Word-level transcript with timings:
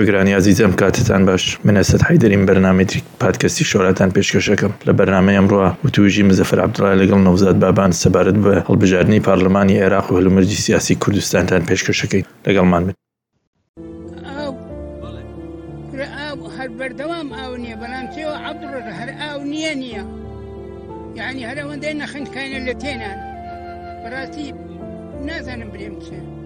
گوێگرانی 0.00 0.32
عزیزەم 0.40 0.72
کاتتان 0.80 1.22
باش 1.28 1.44
منەسەد 1.68 2.00
حیدرین 2.08 2.42
بەرنامەتری 2.48 3.00
پادکەسی 3.22 3.64
شۆراتان 3.70 4.10
پێشکەشەکەم 4.16 4.72
لە 4.86 4.92
بەرنمەیەم 4.98 5.46
ڕوە 5.52 5.68
وتوژی 5.84 6.22
مزەفر 6.30 6.58
عبدڵای 6.64 6.96
لەگەڵ 7.00 7.20
نەوزاد 7.26 7.56
بابان 7.62 7.90
سەبارەت 8.02 8.36
بە 8.44 8.54
هەڵبژاردننی 8.68 9.20
پارلمانی 9.28 9.80
عێراق 9.82 10.06
و 10.10 10.16
هەلومەرجی 10.18 10.58
سیاسی 10.64 10.94
کوردستانتان 11.02 11.62
پێشکەشەکەی 11.68 12.22
لەگەڵمان 12.46 12.82
بن 12.86 12.94
هەر 16.58 16.70
بەردەوام 16.78 17.28
ئاو 17.38 17.52
نییە 17.62 17.76
بەڵام 17.82 18.06
تێوە 18.14 18.36
عبدڕ 18.46 18.72
هەر 18.98 19.10
ئاو 19.22 19.40
نییە 19.52 19.74
نییە 19.82 20.04
یعنی 21.18 21.42
هەرەوەندەی 21.48 21.94
نەخندکانە 22.00 22.58
لە 22.66 22.74
تێنان 22.82 23.18
بەڕاستی 24.02 24.48
نازانم 25.26 25.68
برێم 25.74 25.96
چێ. 26.04 26.39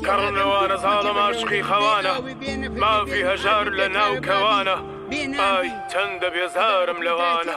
كرنا 0.00 0.44
وانا 0.44 0.76
ظالم 0.76 1.18
عشقي 1.18 1.62
خوانا 1.62 2.10
خوانه 2.14 2.68
ما 2.68 3.04
في 3.04 3.24
هجار 3.24 3.68
لنا 3.68 4.08
وكوانا 4.08 5.01
چەندە 5.12 6.28
بێزارم 6.34 6.98
لەوانە 7.06 7.52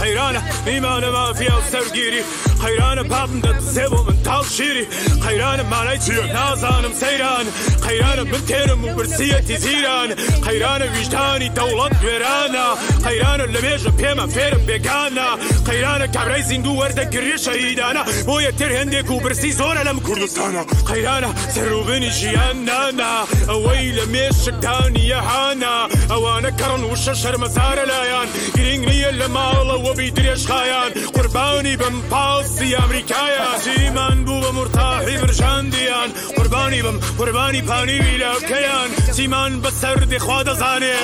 حەیرانە 0.00 0.40
میمانە 0.66 1.08
مافیا 1.16 1.56
و 1.58 1.62
سەرگیری 1.72 2.22
حەیرانە 2.64 3.04
پاپم 3.12 3.38
دەسێ 3.44 3.86
بۆ 3.90 3.98
من 4.06 4.18
تاڵ 4.26 4.44
شیری 4.56 4.84
قەیرانە 5.24 5.62
مانای 5.72 5.98
چیە 6.04 6.24
نازانم 6.36 6.92
سەیران 7.02 7.46
قەیرانە 7.84 8.24
من 8.32 8.42
تێرم 8.50 8.80
و 8.84 8.88
برسیەتی 8.96 9.56
زیران 9.64 10.08
قەیرانە 10.46 10.86
ویژدانی 10.94 11.50
دەوڵەت 11.58 11.94
وێرانە 12.04 12.66
قەیرانە 13.06 13.46
لەمێژە 13.54 13.90
پێمە 14.00 14.26
فێرم 14.34 14.62
بێگانە 14.68 15.28
قەیرانە 15.68 16.06
کابرای 16.16 16.42
زیندوو 16.50 16.78
وەردەگری 16.80 17.32
شەهیدانە 17.44 18.02
بۆ 18.28 18.34
یەکتر 18.46 18.70
هەندێک 18.78 19.10
و 19.10 19.20
برسی 19.24 19.50
زۆرە 19.60 19.82
لەم 19.88 19.98
کوردستانە 20.06 20.62
قەیرانە 20.88 21.30
سەرروبنی 21.54 22.10
ژیان 22.20 22.56
نانا 22.68 23.14
ئەوەی 23.50 23.90
لە 23.98 24.04
مێشک 24.14 24.57
دانیە 24.64 25.20
هانا 25.30 25.76
ئەوانە 26.12 26.50
کڕن 26.60 26.82
و 26.90 26.94
شە 27.04 27.14
شەرمەزارە 27.22 27.84
لایەن 27.92 28.28
گرنگ 28.56 28.82
نییە 28.90 29.10
لە 29.20 29.26
ماڵەوە 29.36 29.92
بی 29.98 30.08
درێژخایان 30.16 30.90
قوربانی 31.14 31.74
بم 31.82 31.96
پاسی 32.10 32.76
ئەمریکایە 32.78 33.48
سیمان 33.64 34.18
بوو 34.26 34.40
بە 34.44 34.50
مرتاحی 34.58 35.16
برژاندیان 35.22 36.08
قوربانی 36.36 36.80
بم 36.86 36.96
قوربانی 37.18 37.62
پانی 37.68 37.98
ویلاکەیان 38.06 38.90
سیمان 39.18 39.52
بەسەر 39.64 39.98
دێخوا 40.12 40.40
دەزانێ 40.48 40.96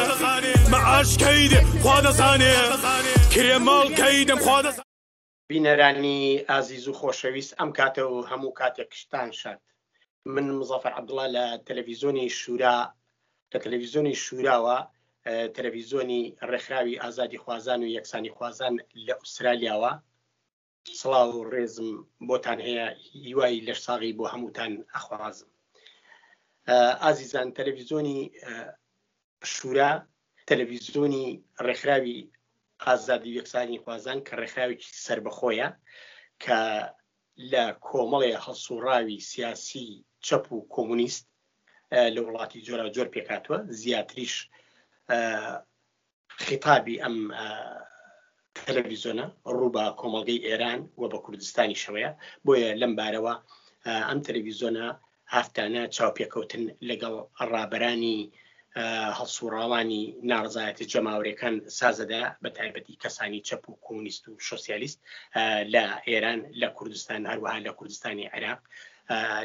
مەعاشکەی 0.73 1.45
دێخوا 1.53 1.99
دەزانێ 2.07 2.57
کرێ 3.35 3.59
ماڵکەی 3.67 4.27
دەمخوا 4.29 4.59
دەزانێ 4.67 4.93
بینەرانی 5.53 6.21
ئازیز 6.51 6.85
و 6.89 6.97
خۆشەویست 7.01 7.53
ئەم 7.59 7.71
کاتە 7.79 8.03
و 8.13 8.17
هەموو 8.31 8.53
کاتێک 8.61 8.91
شتان 9.03 9.31
شات 9.41 9.63
من 10.35 10.47
مزەفر 10.61 10.93
عبدڵە 10.99 11.27
لە 11.37 11.45
تەلەڤیزۆنی 11.67 12.29
شورا 12.41 12.77
کە 13.55 13.61
تەلەویزیۆنی 13.67 14.15
شوراوە 14.25 14.79
تەلەویزیۆنی 15.57 16.23
ڕێکخراوی 16.51 17.01
ئازادی 17.03 17.43
خوازان 17.45 17.81
و 17.83 17.93
یەکسانی 17.97 18.35
خوازان 18.37 18.75
لە 19.07 19.15
ئوسترالیاوە 19.21 19.93
سڵاو 21.01 21.31
و 21.39 21.47
ڕێزم 21.53 21.91
بۆتان 22.29 22.59
هەیە 22.67 22.87
هیوای 23.27 23.65
لەش 23.69 23.79
ساغی 23.87 24.17
بۆ 24.19 24.25
هەمووتان 24.33 24.73
ئەخوازم 24.95 25.49
ئازیزان 27.03 27.49
تەلەویزیۆنی 27.59 28.17
شورا 29.55 29.93
تەلەویزیۆنی 30.49 31.25
ڕێکخراوی 31.67 32.19
ئازادی 32.87 33.35
یەکسانی 33.39 33.83
خوازان 33.85 34.19
کە 34.27 34.33
ڕێکخراوێکی 34.41 34.89
سربەخۆیە 35.05 35.69
کە 36.43 36.61
لە 37.53 37.65
کۆمەڵی 37.87 38.39
هەڵسوڕاوی 38.45 39.19
سیاسی 39.31 39.89
چەپ 40.27 40.45
و 40.53 40.57
کۆمونیست 40.75 41.25
لە 42.15 42.21
وڵاتی 42.29 42.59
جۆرە 42.67 42.85
جۆر 42.97 43.09
پێکاتوە 43.15 43.59
زیاتریش 43.81 44.35
خیتابی 46.45 46.97
ئەم 47.05 47.17
تەلەڤیزۆنە 48.67 49.27
ڕووبە 49.59 49.85
کۆمەڵگەی 50.01 50.45
ئێران 50.47 50.81
وە 51.01 51.07
بە 51.13 51.19
کوردستانی 51.25 51.81
شەوەیە 51.83 52.11
بۆیە 52.45 52.71
لەم 52.83 52.93
بارەوە 52.99 53.35
ئەم 54.09 54.19
تەلەڤیزۆنە 54.27 54.87
هافتانە 55.35 55.83
چاوپێکەوتن 55.97 56.65
لەگەڵ 56.89 57.15
ڕابرانی 57.53 58.19
هەڵسوڕاوانی 59.19 60.03
نارضایەتی 60.31 60.89
جەماورەکان 60.93 61.55
سازەدا 61.79 62.23
بە 62.43 62.51
تایبەتی 62.57 63.01
کەسانی 63.03 63.45
چەپ 63.49 63.63
و 63.69 63.79
کۆمونیست 63.85 64.23
و 64.29 64.33
شۆسیالیست 64.49 64.99
لە 65.75 65.85
ئێران 66.09 66.41
لە 66.61 66.69
کوردستان 66.79 67.21
هەروەها 67.31 67.59
لە 67.67 67.73
کوردستانی 67.79 68.31
عێراق 68.35 68.61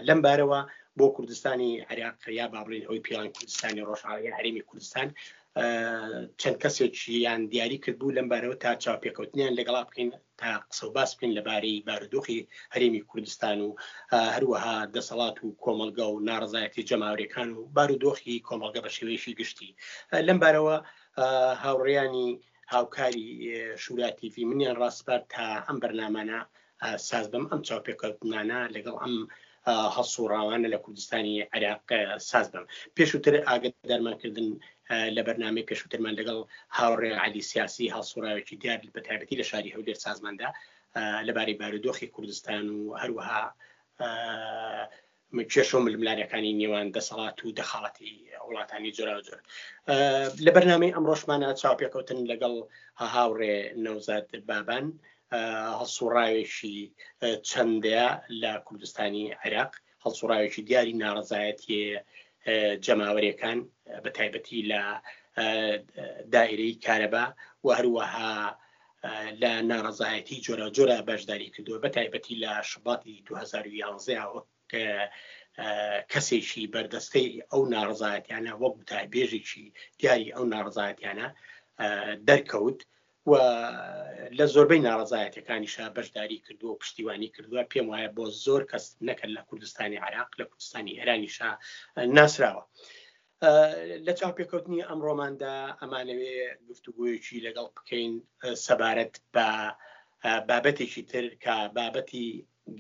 لەم 0.08 0.20
بارەوە 0.26 0.60
بۆ 1.00 1.08
کوردستانی 1.18 1.72
عراق 1.92 2.20
یا 2.40 2.46
بابلین 2.54 2.84
ئەوی 2.88 3.02
پیان 3.08 3.26
کوردستانی 3.36 3.82
ڕۆژعاە 3.90 4.20
هەرمی 4.38 4.64
کوردستان 4.70 5.08
چەند 6.42 6.58
کەسێکیان 6.64 7.42
دیاری 7.54 7.78
کرد 7.84 7.98
بوو 8.00 8.16
لەم 8.18 8.28
بارەوە 8.32 8.56
تا 8.64 8.72
چاپێکوتنیان 8.84 9.54
لەگەڵا 9.60 9.82
بکەین 9.88 10.10
تا 10.40 10.50
قسە 10.70 10.86
باس 10.96 11.10
بکەین 11.16 11.32
لەبارەی 11.38 11.84
بارودۆخی 11.88 12.40
هەرێمی 12.74 13.02
کوردستان 13.12 13.58
و 13.68 13.70
هەروەها 14.36 14.76
دەسەڵات 14.96 15.38
و 15.46 15.56
کۆمەلگە 15.64 16.06
و 16.10 16.24
ناڕزایەتی 16.30 16.86
جەماورەکان 16.90 17.50
و 17.54 17.60
بارودۆخی 17.76 18.44
کۆمەلگە 18.48 18.80
بە 18.86 18.90
شێوەیەشی 18.96 19.38
گشتی 19.40 19.70
لەم 20.28 20.38
بارەوە 20.44 20.76
هاوڕێیانی 21.64 22.28
هاوکاری 22.74 23.28
شووراتیفی 23.84 24.44
منیان 24.50 24.76
ڕاستپەر 24.82 25.22
تا 25.34 25.46
ئەم 25.68 25.78
بەرنمانە 25.84 26.40
ساز 27.10 27.26
بم 27.34 27.46
ئەم 27.52 27.62
چاپێکوتنانە 27.68 28.60
لەگەڵ 28.76 28.96
ئەم 29.04 29.16
هەسوڕاوانە 29.96 30.68
لە 30.74 30.78
کوردستانی 30.84 31.36
عراق 31.54 31.84
ساز 32.32 32.46
بم 32.54 32.66
پێشووتر 32.98 33.34
ئاگەت 33.50 33.74
دەرمانکردن 33.92 34.48
لە 35.16 35.22
بەرنامەی 35.28 35.68
پێشووترمان 35.70 36.14
لەگەڵ 36.20 36.40
هاوڕێ 36.78 37.12
علی 37.24 37.42
سیاسی 37.52 37.94
هەسوڕاوێکی 37.96 38.56
دیار 38.62 38.80
بە 38.96 39.02
تایبەتی 39.08 39.40
لە 39.42 39.46
شاری 39.52 39.74
هەولێر 39.76 39.98
سازماندا 40.06 40.50
لەبارەی 41.28 41.58
بارودۆخی 41.62 42.12
کوردستان 42.16 42.66
و 42.78 42.98
هەروەها 43.02 43.42
کێشۆ 45.54 45.78
ململارەکانی 45.86 46.58
نێوان 46.62 46.88
دەسەڵات 46.98 47.38
و 47.42 47.56
دەخڵاتی 47.60 48.12
وڵاتانی 48.48 48.96
جۆراجر 48.98 49.40
لە 50.46 50.52
بەرنامەی 50.56 50.94
ئەمڕۆشمانە 50.96 51.50
چاپێکوتن 51.62 52.20
لەگەڵ 52.32 52.56
هاوڕێ 53.14 53.56
نەوزاد 53.86 54.26
بابان. 54.50 54.86
هەڵسوڕاوێکی 55.80 56.78
چەندە 57.50 58.06
لە 58.42 58.52
کوردستانی 58.68 59.26
عێراق 59.42 59.72
هەڵسوڕاوێکی 60.04 60.62
دیاری 60.70 61.00
ناڕزایەتی 61.04 61.78
جەماوەریەکان 62.86 63.60
بە 64.04 64.10
تایبەتی 64.18 64.60
لە 64.72 64.84
دائرەی 66.36 66.80
کارەبا 66.86 67.26
و 67.66 67.68
هەروەها 67.78 68.34
لە 69.42 69.52
ناڕزایەتی 69.72 70.44
جۆرە 70.46 70.68
جۆرە 70.76 70.98
بەشداری 71.10 71.54
کردووە 71.54 71.80
بە 71.84 71.90
تایبەتی 71.96 72.36
لە 72.44 72.52
شباتی 72.70 73.16
2011 73.28 74.18
کەسێکی 76.12 76.64
بەردەستەی 76.74 77.30
ئەو 77.52 77.62
ناڕزایەتیانە 77.76 78.54
وەک 78.64 78.76
تایبێژێکی 78.92 79.66
دیاری 80.00 80.34
ئەو 80.36 80.44
ناڕزایەتیانە 80.54 81.28
دەرکەوت 82.28 82.80
و 83.28 83.32
لە 84.38 84.46
زۆربەی 84.54 84.84
ناڕزایەتەکانیشە 84.88 85.84
بەشداری 85.98 86.44
کردووە 86.46 86.72
و 86.72 86.80
پشتیوانی 86.82 87.30
کردووە 87.36 87.64
پێم 87.72 87.86
وایە 87.92 88.10
بۆ 88.18 88.24
زۆر 88.46 88.62
کەس 88.72 88.86
نەکرد 89.08 89.32
لە 89.38 89.42
کوردستانی 89.50 89.98
عراق 90.08 90.30
لە 90.40 90.46
کوردستانی 90.50 90.98
ئێرانیشە 91.00 91.50
ناسراوە. 92.16 92.64
لە 94.06 94.14
چاپێکوتنی 94.20 94.86
ئەمڕۆماندا 94.90 95.54
ئەمانەوێ 95.80 96.36
گفتوگویەکی 96.70 97.44
لەگەڵ 97.46 97.68
بکەین 97.78 98.14
سەبارەت 98.66 99.16
بە 99.36 99.50
بابەتێکی 100.50 101.04
تر 101.12 101.26
کە 101.44 101.56
بابەتی 101.78 102.30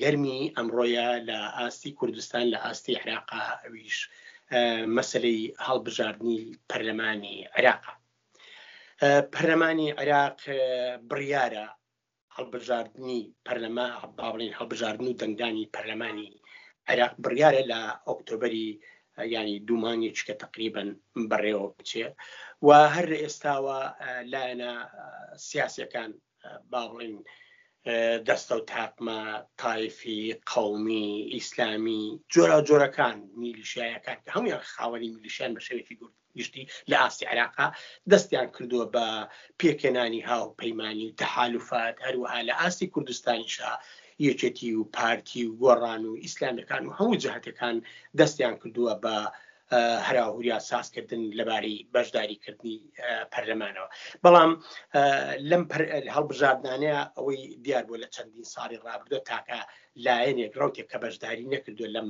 گەرمی 0.01 0.39
ئەمڕۆیە 0.55 1.09
لە 1.29 1.39
ئاستی 1.57 1.95
کوردستان 1.99 2.45
لە 2.53 2.57
ئاستی 2.65 2.99
عراقا 3.01 3.43
ئەویش 3.63 3.97
مەسلەی 4.97 5.41
هەڵبژاردننی 5.67 6.41
پەرلەمانی 6.69 7.35
عراقا 7.57 7.91
پەرلەمانی 9.33 9.93
عێراق 9.99 10.37
بڕیارە 11.09 11.67
هەڵبژاردننی 12.35 13.21
پەرلەما 13.45 13.87
باڵین 14.19 14.51
هەڵبژاردن 14.59 15.07
و 15.09 15.17
دەنگدانی 15.21 15.69
پەرلەمانی 15.75 16.29
عێراق 16.89 17.13
بڕیارە 17.23 17.63
لە 17.73 17.81
ئۆکتۆبری 18.07 18.69
ینی 19.33 19.55
دومانی 19.67 20.13
چکە 20.17 20.33
تقریبن 20.43 20.89
بڕێوە 21.29 21.67
بچێ 21.77 22.07
و 22.65 22.67
هەر 22.93 23.05
لە 23.11 23.17
ئێستاوە 23.23 23.79
لایەنە 24.31 24.71
سیاسەکان 25.47 26.11
باڵین 26.71 27.15
دەستە 28.27 28.53
و 28.57 28.65
تاقمە 28.73 29.19
تایفی 29.61 30.21
قومی 30.51 31.09
ئیسلامی 31.33 32.03
جۆرا 32.33 32.59
جۆرەکان 32.67 33.17
میلیشایەکان 33.41 34.17
کە 34.23 34.29
هەموان 34.35 34.63
خاوەنی 34.73 35.09
میلیشیان 35.15 35.51
بە 35.57 35.61
شەوێکی 35.67 35.95
گرت 36.01 36.18
گشتی 36.37 36.67
لە 36.91 36.97
ئاسی 37.03 37.23
عراقا 37.31 37.67
دەستیان 38.11 38.47
کردووە 38.55 38.85
بە 38.93 39.05
پێکێنانی 39.59 40.21
هاو 40.29 40.55
پەیمانانی 40.61 41.05
و 41.09 41.15
تەحالوفات 41.21 41.95
هەروەها 42.05 42.39
لە 42.49 42.53
ئاسی 42.61 42.87
کوردستانیشا 42.93 43.71
یەکێتی 44.27 44.71
و 44.79 44.83
پارتی 44.95 45.43
و 45.47 45.57
گۆڕان 45.63 46.03
و 46.05 46.19
ئیسلامەکان 46.23 46.83
و 46.85 46.95
هەموو 46.97 47.19
جهاتەکان 47.23 47.75
دەستیان 48.19 48.55
کردووە 48.61 48.93
بە 49.03 49.17
هەراهوریا 50.07 50.57
سازکردن 50.71 51.23
لەبارەی 51.39 51.77
بەشداریکردنی 51.95 52.77
پەرلەمانەوە 53.33 53.89
بەڵام 54.23 54.51
لەم 55.49 55.63
هەڵبژاردانەیە 56.15 56.99
ئەوەی 57.17 57.41
دیار 57.65 57.83
بۆ 57.89 57.95
لە 58.03 58.07
چەندین 58.15 58.45
ساڵی 58.53 58.81
ڕابردۆ 58.85 59.19
تاکە 59.29 59.59
لایەنێک 60.05 60.53
ڕوتێک 60.61 60.87
کە 60.91 60.97
بەشداری 61.03 61.45
نەکردو 61.53 61.85
لەم 61.95 62.09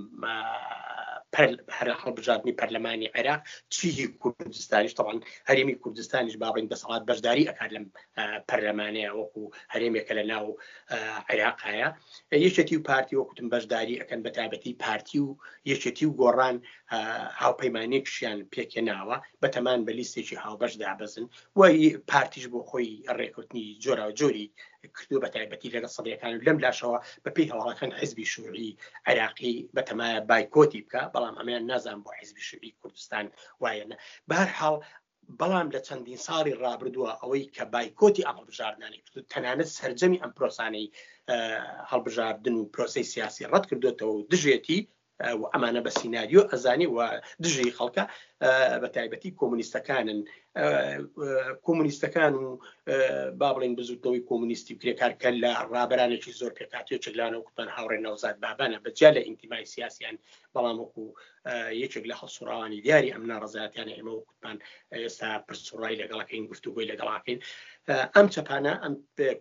هەڵبژاردننی 2.02 2.54
پەرلەمانی 2.60 3.12
عێراق 3.18 3.42
چیهی 3.74 4.08
کوردستانیش 4.22 4.94
تەوان 5.00 5.18
هەرێمی 5.50 5.80
کوردستانیش 5.84 6.36
باڕین 6.44 6.68
دەسەڵات 6.74 7.04
بەشداری 7.10 7.48
ئەکار 7.50 7.70
لەم 7.76 7.86
پەرلەمانەیە 8.50 9.12
وەکو 9.20 9.44
هەرێمێکە 9.74 10.14
لە 10.20 10.24
ناو 10.32 10.46
عێراقایە 11.30 11.88
یەکێتی 12.46 12.76
و 12.78 12.86
پارتی 12.90 13.18
وەکوتم 13.20 13.48
بەشداری 13.54 14.00
ئەەکەن 14.00 14.20
بە 14.26 14.32
تایبەتی 14.38 14.78
پارتی 14.84 15.20
و 15.26 15.30
یەکێتی 15.72 16.06
و 16.08 16.16
گۆڕان 16.22 16.58
هاوپەیمانێکشیان 17.42 18.40
پێکێناوە 18.54 19.16
بەتەمان 19.42 19.80
بە 19.86 19.92
لیستێکی 20.00 20.42
هاوبەشدا 20.46 20.92
بزن 21.00 21.26
وای 21.60 21.98
پارتیش 22.12 22.46
بۆ 22.52 22.60
خۆی 22.70 22.90
ڕێکوتنی 23.18 23.66
جۆرا 23.84 24.08
جۆری 24.20 24.48
کردو 24.88 25.20
بە 25.24 25.30
تایبەتی 25.36 25.74
لەگە 25.76 25.90
سەدەکان 25.96 26.32
و 26.40 26.46
لەم 26.48 26.58
لاشەوە 26.64 27.00
بەپی 27.26 27.50
هەواڵەکەن 27.52 27.92
حزبی 28.00 28.26
شوعی 28.34 28.70
عراقی 29.10 29.56
بەتەمایە 29.76 30.20
بایکۆتی 30.30 30.82
بکە 30.86 31.02
بەڵام 31.14 31.36
ئەمیان 31.40 31.64
نازان 31.72 32.00
بۆ 32.06 32.12
حزبی 32.22 32.44
شوعی 32.50 32.72
کوردستان 32.80 33.26
وایەنە 33.64 33.96
بارحاڵ 34.30 34.76
بەڵام 35.40 35.68
لە 35.76 35.80
چەندین 35.88 36.20
ساڵی 36.28 36.58
ڕابردووە 36.64 37.12
ئەوەی 37.22 37.44
کە 37.56 37.64
بایکۆتی 37.74 38.26
ئەمڕبژاردنانی 38.28 39.00
کرد 39.08 39.26
تەنانەت 39.34 39.70
سرجەمی 39.78 40.22
ئەم 40.22 40.32
پرۆسانەی 40.38 40.86
هەڵبژاردن 41.92 42.56
و 42.58 42.70
پرۆسی 42.74 43.04
سیاسی 43.14 43.48
ڕەت 43.52 43.64
کردوێتەوە 43.70 44.12
و 44.16 44.26
دژێتی 44.32 44.80
و 45.40 45.44
ئەمانە 45.54 45.82
بە 45.86 45.92
سینناریۆ 46.00 46.42
ئەزانی 46.52 46.88
و 46.96 46.98
دژی 47.44 47.76
خەڵکە 47.78 48.04
بە 48.82 48.88
تایبەتی 48.96 49.36
کۆمونیستەکانن 49.40 50.20
کۆمونیستەکان 50.58 52.34
و 52.34 52.58
با 53.38 53.50
بڵین 53.54 53.74
بزودنەوەی 53.78 54.24
کۆمونیستی 54.30 54.76
کرێکارکە 54.82 55.30
لە 55.44 55.52
ڕابرانێکی 55.74 56.32
زۆر 56.42 56.52
پێکاتی 56.58 56.98
چگلانە 57.06 57.38
وکتان 57.40 57.68
هاوڕێ 57.78 57.98
نەوزاد 58.06 58.36
بابانە 58.44 58.78
بەجیا 58.86 59.10
لە 59.18 59.22
ئینتیمای 59.28 59.66
سیاسیان 59.74 60.16
بەڵامکو 60.54 61.04
یەکێک 61.84 62.06
لە 62.12 62.16
خەسوڕاوانی 62.22 62.82
دیاری 62.86 63.14
ئەم 63.14 63.24
ناڕزاتیانە 63.32 63.94
ئێمە 63.98 64.14
وکتمان 64.16 64.58
ئێستا 65.04 65.30
پرسوڕای 65.48 66.00
لەگەڵاکەین 66.02 66.44
گفتوگوی 66.52 66.90
لەگەڵاکەین 66.92 67.40
ئەم 68.16 68.28
چەپانە 68.34 68.74
ئەم 68.84 68.94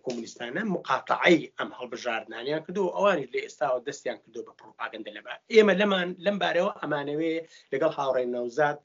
کۆمونیستانە 0.05 0.61
مقاتعی 0.75 1.39
ئەم 1.57 1.69
هەڵبژاردنانیان 1.77 2.61
کردو 2.65 2.93
ئەوانی 2.95 3.29
لە 3.33 3.39
ئێستاەوە 3.45 3.79
دەستیان 3.87 4.17
کردو 4.23 4.45
بە 4.47 4.53
پرۆپاگەندە 4.59 5.11
لەبار 5.17 5.37
ئێمە 5.55 5.73
لەمان 5.81 6.09
لەم 6.25 6.35
بارەوە 6.43 6.71
ئەمانەوەی 6.81 7.35
لەگەڵ 7.71 7.91
هاوڕێ 7.99 8.25
نەوزاد 8.35 8.77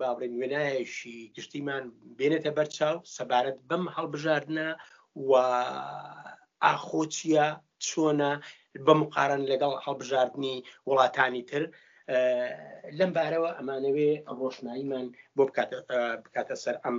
بابرین 0.00 0.32
وێنایەشی 0.40 1.18
گشتیمان 1.36 1.84
بێنێتە 2.18 2.50
بەرچاو 2.56 2.96
سەبارەت 3.16 3.58
بەم 3.68 3.84
هەڵبژاردنە 3.96 4.68
و 5.28 5.30
ئاخۆچیە 6.64 7.48
چۆنە 7.86 8.32
بەم 8.86 9.00
قارن 9.14 9.42
لەگەڵ 9.50 9.74
هەڵبژاردننی 9.86 10.56
وڵاتانی 10.88 11.42
تر 11.50 11.62
لەم 12.98 13.10
بارەوە 13.16 13.50
ئەمانەوێ 13.58 14.10
ڕۆشناییمان 14.38 15.06
بۆ 15.36 15.44
بکاتە 16.26 16.56
سەر 16.64 16.76
ئەم 16.84 16.98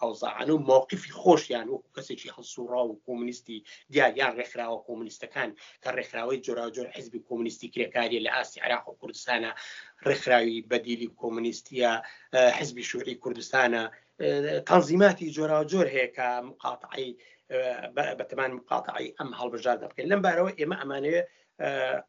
ئەوزاعان 0.00 0.48
و 0.52 0.62
مووقفی 0.70 1.14
خۆشیان 1.20 1.66
وەکو 1.68 1.92
کەسێکی 1.96 2.34
هەڵسوڕا 2.36 2.80
و 2.86 2.98
کۆمونیستی 3.06 3.58
دیاریان 3.92 4.32
ڕێکخراوە 4.40 4.78
کۆمونیستەکان 4.86 5.50
کە 5.82 5.88
ڕێکخراوەی 5.98 6.42
جۆراجۆر 6.46 6.86
حزبی 6.96 7.20
کۆمونیستی 7.28 7.70
کرێکاری 7.74 8.24
لە 8.26 8.30
ئاسی 8.36 8.58
عراق 8.64 8.84
و 8.88 8.98
کوردستانە 9.00 9.50
ڕێکخراوی 10.08 10.56
بەدیلی 10.70 11.08
کۆمونیستیە 11.20 11.92
حزبی 12.58 12.84
شووری 12.90 13.20
کوردستانە 13.22 13.82
تەنزیماتی 14.68 15.32
جۆراجۆر 15.36 15.86
هەیە 15.94 16.08
کە 16.16 16.26
مقاتعی 16.48 17.08
بەتەمان 18.20 18.50
مقاتعی 18.58 19.14
ئەم 19.18 19.30
هەڵبژار 19.38 19.76
دەبکەن 19.82 20.08
لەم 20.10 20.20
بارەوە 20.24 20.50
ئێمە 20.60 20.76
ئەمانەیە 20.80 21.22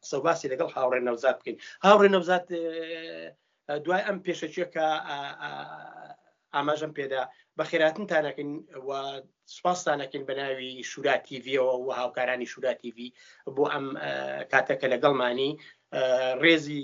قسە 0.02 0.18
باسی 0.24 0.48
لەگەڵ 0.52 0.70
هاوڕێ 0.76 1.00
نەوزات 1.08 1.36
بکەین 1.40 1.56
هاوڕێ 1.86 2.08
نەوزات 2.14 2.44
دوای 3.84 4.02
ئەم 4.06 4.18
پێشەچێکە 4.24 4.86
ئاماژم 6.54 6.92
پێدا 6.98 7.22
بە 7.56 7.64
خێراتن 7.70 8.04
تانەکەین 8.10 8.50
و 8.86 8.88
سوپاسستانەکەین 9.54 10.24
بەناوی 10.28 10.70
شوراتیڤەوە 10.90 11.74
و 11.80 11.88
هاوکارانی 12.00 12.50
شوراتیڤ 12.52 12.96
بۆ 13.56 13.64
ئەم 13.72 13.86
کاتەکە 14.52 14.86
لەگەڵمانی 14.94 15.50
ڕێزی 16.42 16.82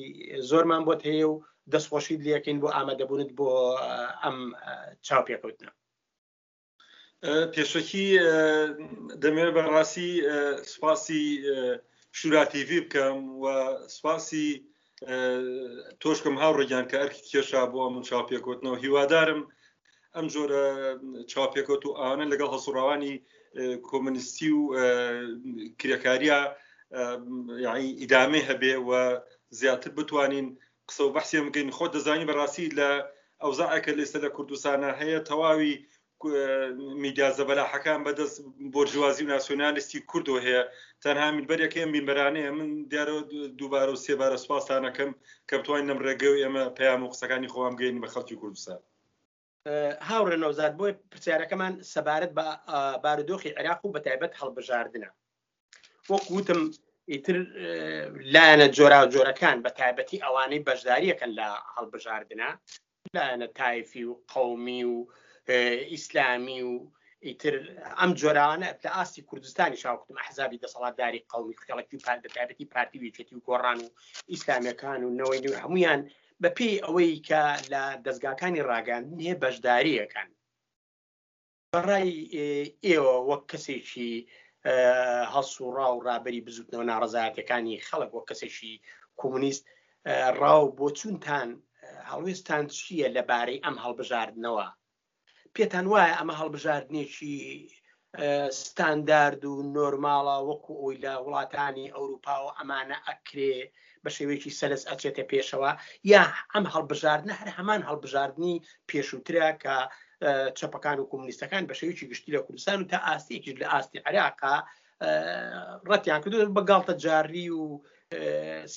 زۆرمان 0.50 0.82
بۆت 0.86 1.00
هەیە 1.10 1.26
و 1.30 1.34
دەستخۆشید 1.72 2.20
لەکەین 2.26 2.58
بۆ 2.62 2.68
ئامادەبوونت 2.76 3.30
بۆ 3.38 3.46
ئەم 4.22 4.36
چاوپێکوتنە. 5.06 5.72
پێشەکی 7.52 8.06
دەمێت 9.22 9.50
بەڕاستی 9.56 10.10
سوپاسی 10.72 11.24
شوراتیڤ 12.18 12.66
بکەم 12.86 13.18
و 13.42 13.44
سواسی 13.96 14.46
تۆشکم 16.02 16.34
هاوڕێگیان 16.42 16.86
کە 16.90 16.96
ئەرکی 17.00 17.22
کێشا 17.30 17.62
بۆ 17.72 17.82
من 17.94 18.02
چاپێکوتنەوە 18.08 18.78
هیوادارم 18.84 19.40
ئەم 20.16 20.26
جۆرە 20.34 20.66
چاپێکوت 21.32 21.82
و 21.86 21.96
ئاانە 22.00 22.26
لەگەڵ 22.32 22.50
هەسوڕاوانی 22.54 23.14
کۆمنیستی 23.88 24.50
و 24.58 24.62
کرێکاریە 25.80 26.38
یعنی 27.66 27.86
ئیدامێ 28.00 28.40
هەبێ 28.48 28.74
و 28.88 28.90
زیاتر 29.58 29.90
بتوانین 29.98 30.46
قسە 30.88 31.00
و 31.04 31.14
بەحسیە 31.14 31.40
بکەین 31.46 31.74
خۆ 31.76 31.86
دەزانی 31.94 32.28
بەڕاستی 32.30 32.74
لە 32.78 32.90
ئەوزاعەکە 33.42 33.90
لێستا 33.98 34.18
لە 34.24 34.30
کوردستانە 34.36 34.90
هەیە 35.00 35.18
تەواوی 35.28 35.72
میدیا 36.94 37.32
زەبەلاحەکان 37.36 38.00
بەدەست 38.06 38.38
بۆ 38.74 38.82
جوازی 38.88 39.24
و 39.24 39.28
ناسیۆنالیستی 39.36 39.98
کوردەوە 40.10 40.40
هەیە 40.46 40.62
تەنها 41.04 41.28
میبەرێکم 41.38 41.88
میمبرانەیە 41.94 42.50
من 42.58 42.70
دیارە 42.90 43.14
دووبارە 43.58 43.90
و 43.92 43.96
سێبارە 44.04 44.36
سوپاسانەکەم 44.42 45.10
کە 45.50 45.54
بتوانین 45.58 45.86
نم 45.90 45.98
ڕێگە 46.06 46.26
و 46.30 46.38
ئێمە 46.42 46.62
پەیام 46.78 47.02
و 47.02 47.08
قسەکانی 47.12 47.48
خۆم 47.52 47.74
گەین 47.80 48.00
بە 48.02 48.06
خەڵکی 48.14 48.34
کوردستان 48.42 48.78
هاوڕێ 50.08 50.36
نەوزاد 50.42 50.76
بۆی 50.78 50.92
پرسیارەکەمان 51.12 51.72
سەبارەت 51.94 52.32
بە 52.36 52.44
بارودۆخی 53.04 53.54
عێراق 53.58 53.80
و 53.84 53.92
بە 53.94 54.00
تایبەت 54.06 54.32
هەڵبژاردنە 54.40 55.10
وەک 56.10 56.26
وتم 56.30 56.60
ئیتر 57.12 57.36
لایەنە 58.34 58.66
جۆرا 58.76 59.00
جۆرەکان 59.14 59.56
بە 59.64 59.70
تایبەتی 59.80 60.22
ئەوانەی 60.24 60.64
بەشداریەکەن 60.68 61.30
لە 61.38 61.48
هەڵبژاردنە 61.74 62.50
لایەنە 63.16 63.46
تایفی 63.58 64.04
و 64.04 64.18
قومی 64.34 64.84
و 64.84 64.96
ئیسلامی 65.48 66.62
و 66.62 66.80
ئیتر 67.26 67.56
ئەم 67.98 68.10
جۆرانە 68.20 68.68
لە 68.84 68.88
ئاستی 68.96 69.22
کوردستانی 69.28 69.76
شاوکتم 69.82 70.16
حزابی 70.28 70.58
دەسەڵاتداری 70.64 71.24
قومی 71.32 71.56
خەڵکی 71.62 71.98
پار 72.04 72.18
بەتابەتی 72.24 72.70
پارتی 72.74 73.00
وچێتی 73.04 73.34
و 73.36 73.44
گۆڕان 73.48 73.78
و 73.84 73.88
ئیسلامیەکان 74.32 75.00
و 75.06 75.14
نەوەی 75.20 75.40
نوێ 75.44 75.58
هەمویان 75.64 76.00
بە 76.42 76.48
پێی 76.56 76.80
ئەوەی 76.86 77.22
کە 77.28 77.42
لە 77.72 77.82
دەستگاکانی 78.06 78.66
ڕاگەان 78.70 79.04
نیە 79.18 79.34
بەشداریەکان 79.42 80.28
بەڕای 81.72 82.10
ئێوە 82.86 83.14
وەک 83.30 83.42
کەسێکی 83.52 84.12
هەسوڕا 85.34 85.88
و 85.92 86.02
ڕابری 86.06 86.44
بزوتنەوە 86.46 86.84
ناڕزایەتەکانی 86.92 87.82
خەڵک 87.88 88.10
وە 88.12 88.22
کەسێکی 88.28 88.72
کۆمونیست 89.20 89.62
ڕاو 90.40 90.62
بۆ 90.78 90.86
چونتان 90.98 91.48
هەڵوێستان 92.10 92.64
چییە 92.78 93.08
لەبارەی 93.16 93.62
ئەم 93.64 93.76
هەڵبژاردنەوە 93.84 94.66
پێتان 95.56 95.86
وایە 95.92 96.14
ئەمە 96.18 96.34
هەڵبژاردنێکی 96.40 97.36
ستاندارد 98.64 99.42
و 99.50 99.54
نۆرماڵە 99.76 100.36
وەکو 100.48 100.72
ئۆی 100.82 101.00
لە 101.04 101.12
وڵاتانی 101.24 101.92
ئەوروپا 101.96 102.34
و 102.44 102.54
ئەمانە 102.58 102.96
ئەکرێ 103.08 103.54
بە 104.02 104.10
شێوەیەکی 104.16 104.56
سەرس 104.58 104.82
ئەچێتە 104.90 105.24
پێشەوە 105.30 105.70
یا 106.12 106.22
ئەم 106.52 106.64
هەڵبژاردنە 106.74 107.32
هەر 107.40 107.48
هەمان 107.58 107.80
هەڵبژاردننی 107.88 108.56
پێشووترا 108.90 109.48
کە 109.62 109.76
چپەکان 110.58 110.96
و 111.00 111.08
کۆمونیستەکان 111.10 111.62
بە 111.68 111.74
شێوکی 111.80 112.08
گشتی 112.10 112.34
لە 112.36 112.40
کوردستان 112.46 112.76
و 112.82 112.88
تا 112.92 112.98
ئاستێکیش 113.08 113.54
لە 113.62 113.66
ئاستی 113.72 114.02
عراقا 114.06 114.56
ڕەتیان 115.88 116.20
کردو 116.22 116.54
بەگاڵتە 116.56 116.94
جاری 117.04 117.46
و 117.60 117.64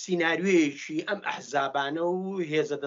سینناویەکی 0.02 1.06
ئەم 1.08 1.20
ئەحزابانە 1.30 2.04
و 2.08 2.18
هێزە 2.52 2.78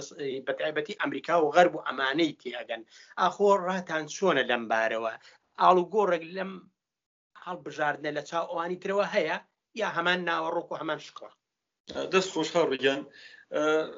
بەتایبەتی 0.47 0.99
ئەمریکا 1.01 1.35
و 1.41 1.53
غەرب 1.55 1.73
و 1.75 1.85
ئەمانەی 1.87 2.37
تێگەن 2.41 2.83
ئاخۆ 3.21 3.51
ڕاتان 3.67 4.05
چۆنە 4.17 4.43
لەم 4.51 4.63
بارەوە 4.71 5.13
ئاڵوگۆڕێک 5.63 6.25
لەم 6.37 6.51
هەڵبژاردنە 7.45 8.11
لە 8.19 8.23
چاوانی 8.31 8.81
ترەوە 8.83 9.07
هەیە 9.15 9.37
یا 9.81 9.89
هەمان 9.97 10.21
ناوەڕۆک 10.29 10.69
و 10.71 10.79
هەمان 10.81 11.01
شکڵ 11.07 11.29
دەست 12.13 12.29
خۆشها 12.35 12.63
ڕگەن 12.73 13.01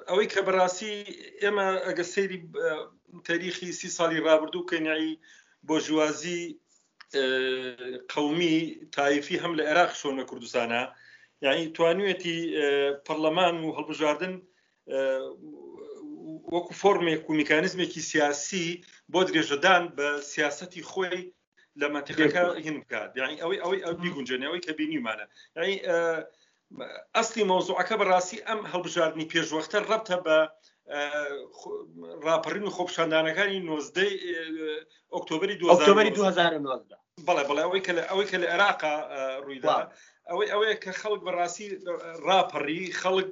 ئەوەی 0.09 0.29
کە 0.33 0.41
بەڕاستی 0.47 0.95
ئێمە 1.43 1.67
ئەگە 1.87 2.05
سەیری 2.13 2.39
تاریخی 3.29 3.69
سی 3.79 3.89
ساڵی 3.97 4.25
رابرردوو 4.27 4.69
کەنیایی 4.71 5.13
بۆ 5.69 5.77
ژوازی 5.87 6.43
قومی 8.13 8.57
تایفی 8.97 9.41
هەم 9.43 9.53
لە 9.59 9.63
عێراق 9.69 9.93
شۆنە 10.01 10.25
کوردستانە 10.31 10.83
یعنی 11.45 11.73
توانوێتی 11.79 12.37
پەرلەمان 13.09 13.55
و 13.67 13.75
هەڵبژاردن 13.77 14.35
وەکو 16.55 16.73
فۆرمێک 16.81 17.23
و 17.29 17.33
میکانزمێکی 17.41 18.01
سیاسی 18.11 18.69
بۆ 19.13 19.21
درێژەدان 19.29 19.83
بە 19.97 20.07
سیاستی 20.33 20.83
خۆی 20.91 21.23
لە 21.81 21.87
منتیقەکە 21.95 22.43
هین 22.65 22.77
بکات 22.83 23.11
یعنی 23.21 23.35
ئەوەی 23.43 23.61
ئەوەی 23.85 23.99
بیگونجێنەوەی 24.03 24.63
کە 24.67 24.73
بینیمانە 24.79 25.27
یعنی 25.57 25.75
ئەستی 27.17 27.43
مۆزوعەکە 27.51 27.95
بەڕاستی 28.01 28.39
ئەم 28.49 28.61
هەڵبژاردننی 28.73 29.31
پێشوەختە 29.33 29.79
ڕەتە 29.91 30.17
بە 30.27 30.39
راپەڕین 32.27 32.65
و 32.67 32.75
خۆپشاندانەکانی 32.77 33.65
نۆزدەی 33.69 34.13
ئۆکتۆبری 35.15 35.57
2009 35.59 36.61
بەڵێ 37.27 37.43
بڵێ 37.49 37.63
ئەوەی 37.67 37.83
کە 37.87 37.93
لە 37.99 38.03
ئەوەی 38.11 38.27
کە 38.31 38.37
لە 38.43 38.47
عێراقا 38.53 38.95
ڕوویدا 39.47 39.79
ئەوەی 40.31 40.49
ئەوەیە 40.53 40.75
کە 40.83 40.93
خەڵک 41.01 41.21
بەڕاستی 41.27 41.69
راپەڕی 42.27 42.85
خەڵک 43.01 43.29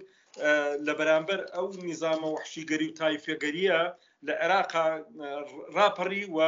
لە 0.87 0.93
بەرامبەر 0.99 1.41
ئەو 1.55 1.67
نیزامە 1.89 2.29
وحشیگەری 2.35 2.89
و 2.91 2.97
تایفێگەریە 3.01 3.81
لە 4.27 4.33
عێراقا 4.43 4.87
راپەڕی 5.77 6.25
و 6.37 6.39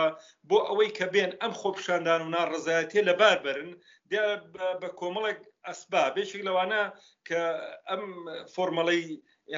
بۆ 0.49 0.59
ئەوەی 0.69 0.91
کە 0.99 1.07
بێن 1.13 1.31
ئەم 1.41 1.53
خۆپشاندان 1.61 2.21
و 2.23 2.33
ناڕزایەتێ 2.35 3.01
لەبار 3.09 3.39
برن 3.47 3.71
بە 4.83 4.89
کۆمەڵێک 5.01 5.41
ئەسبا 5.67 6.03
بێشێک 6.15 6.43
لەوانە 6.49 6.83
کە 7.29 7.41
ئەم 7.89 8.03
فۆرمەڵەی 8.55 9.05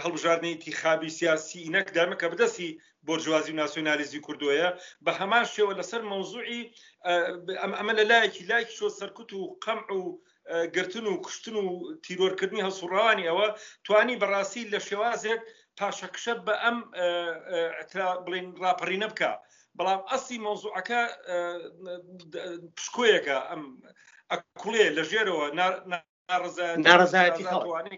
هەڵبژاردنەی 0.05 0.61
تیخابی 0.63 1.15
سیاسی 1.19 1.65
ئینەک 1.67 1.87
دامەکە 1.97 2.27
بدەستی 2.33 2.71
بۆرجوازی 3.07 3.53
و 3.55 3.59
ناسیۆنالیزی 3.63 4.25
کوردویە 4.27 4.69
بە 5.05 5.13
هەمان 5.21 5.45
شێوە 5.55 5.73
لەسەر 5.81 6.03
مەوزوعی 6.11 6.63
ئەمە 7.79 7.93
لە 7.99 8.05
لایەکی 8.11 8.45
لایکی 8.51 8.77
شۆ 8.79 8.87
سەرکوت 9.01 9.31
و 9.35 9.41
قەم 9.65 9.81
و 9.99 10.03
گرتن 10.51 11.07
و 11.07 11.17
کوشتن 11.25 11.55
و 11.57 11.67
تیرۆرکردنی 12.07 12.63
هەسوڕانی 12.69 13.29
ئەوە 13.29 13.47
توانی 13.87 14.19
بەڕاستی 14.23 14.69
لە 14.73 14.79
شێوازێک 14.89 15.41
پاشەکشە 15.79 16.35
بە 16.47 16.55
ئەم 16.63 16.79
بڵین 18.27 18.47
راپەڕینە 18.63 19.09
بکە 19.13 19.33
بەڵام 19.79 20.01
ئەستی 20.11 20.39
مۆزوعەکە 20.47 21.03
پشکۆیەکە 22.77 23.37
ئەم 23.51 23.63
ئەکوڵێ 24.31 24.87
لە 24.97 25.03
ژێرەوە 25.11 25.47
ناڕزایەتی 26.93 27.45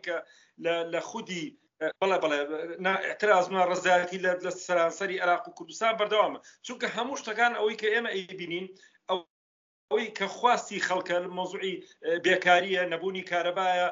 کە 0.06 0.16
لە 0.92 1.00
خودی 1.10 1.44
بڵێ 2.00 2.16
بڵێ 2.24 2.38
اعترازمە 3.06 3.62
ڕزایەتی 3.70 4.22
لە 4.44 4.50
سەرانسەری 4.66 5.20
عراق 5.22 5.42
و 5.48 5.56
کوردستان 5.58 5.94
بەردەوامە 6.00 6.38
چونکە 6.66 6.86
هەموو 6.96 7.20
شتەکان 7.22 7.52
ئەوەی 7.58 7.78
کە 7.80 7.88
ئێمە 7.94 8.10
ئەیبینین 8.16 8.66
ئەوەی 9.90 10.06
کە 10.18 10.26
خواستی 10.36 10.84
خەڵکە 10.86 11.16
مۆزوعی 11.38 11.74
بێکاریە 12.26 12.82
نەبوونی 12.92 13.28
کارەبایە 13.30 13.88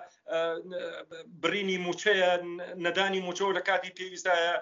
برینی 1.42 1.82
موچەیە 1.86 2.30
نەدانی 2.84 3.24
موچە 3.26 3.44
و 3.46 3.56
لە 3.58 3.62
کاتی 3.68 3.94
پێویستایە 3.98 4.54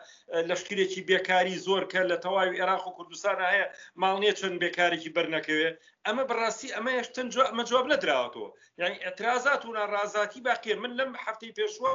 لەشکرێکی 0.48 1.04
بێکاری 1.10 1.62
زۆر 1.66 1.82
کە 1.92 2.00
لە 2.10 2.16
تەواوی 2.24 2.56
عێراق 2.60 2.82
و 2.86 2.94
کوردستان 2.96 3.38
هەیە 3.52 3.66
ماڵنیە 4.02 4.32
چەند 4.38 4.56
بێکارێکی 4.62 5.14
بەرنەکەوێ 5.16 5.70
ئەمە 6.06 6.24
بڕاستی 6.30 6.72
ئەمە 6.76 6.92
یشتن 7.00 7.26
ئەمە 7.50 7.64
جواب 7.70 7.86
نەدراوەەوە 7.92 8.48
یعنی 8.80 8.96
ئەترازات 9.04 9.62
و 9.64 9.74
ناڕازاتی 9.78 10.44
باقیێ 10.48 10.74
من 10.82 10.92
لەم 10.98 11.10
هەفتەی 11.24 11.54
پێشوە 11.58 11.92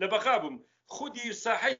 لە 0.00 0.06
بەخابم 0.12 0.56
خودی 0.94 1.28
ساحی 1.44 1.76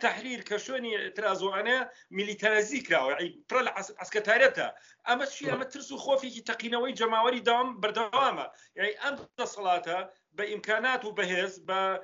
تحرير 0.00 0.40
كشوني 0.40 1.10
ترازو 1.10 1.54
أنا 1.54 1.90
ميليتاريزي 2.10 2.80
كراو 2.80 3.10
يعني 3.10 3.42
ترى 3.48 3.60
العسكتاريته 3.60 4.72
اما 5.08 5.24
شيء 5.24 5.52
اما 5.54 5.64
ترسو 5.64 5.96
خوفي 5.96 6.30
كي 6.30 6.40
تقينوي 6.40 6.92
جماوري 6.92 7.40
دوم 7.40 7.80
بردوامة 7.80 8.50
يعني 8.76 8.88
انت 8.90 9.42
صلاته 9.42 10.08
بامكانات 10.32 11.04
وبهز 11.04 11.58
ب 11.58 11.98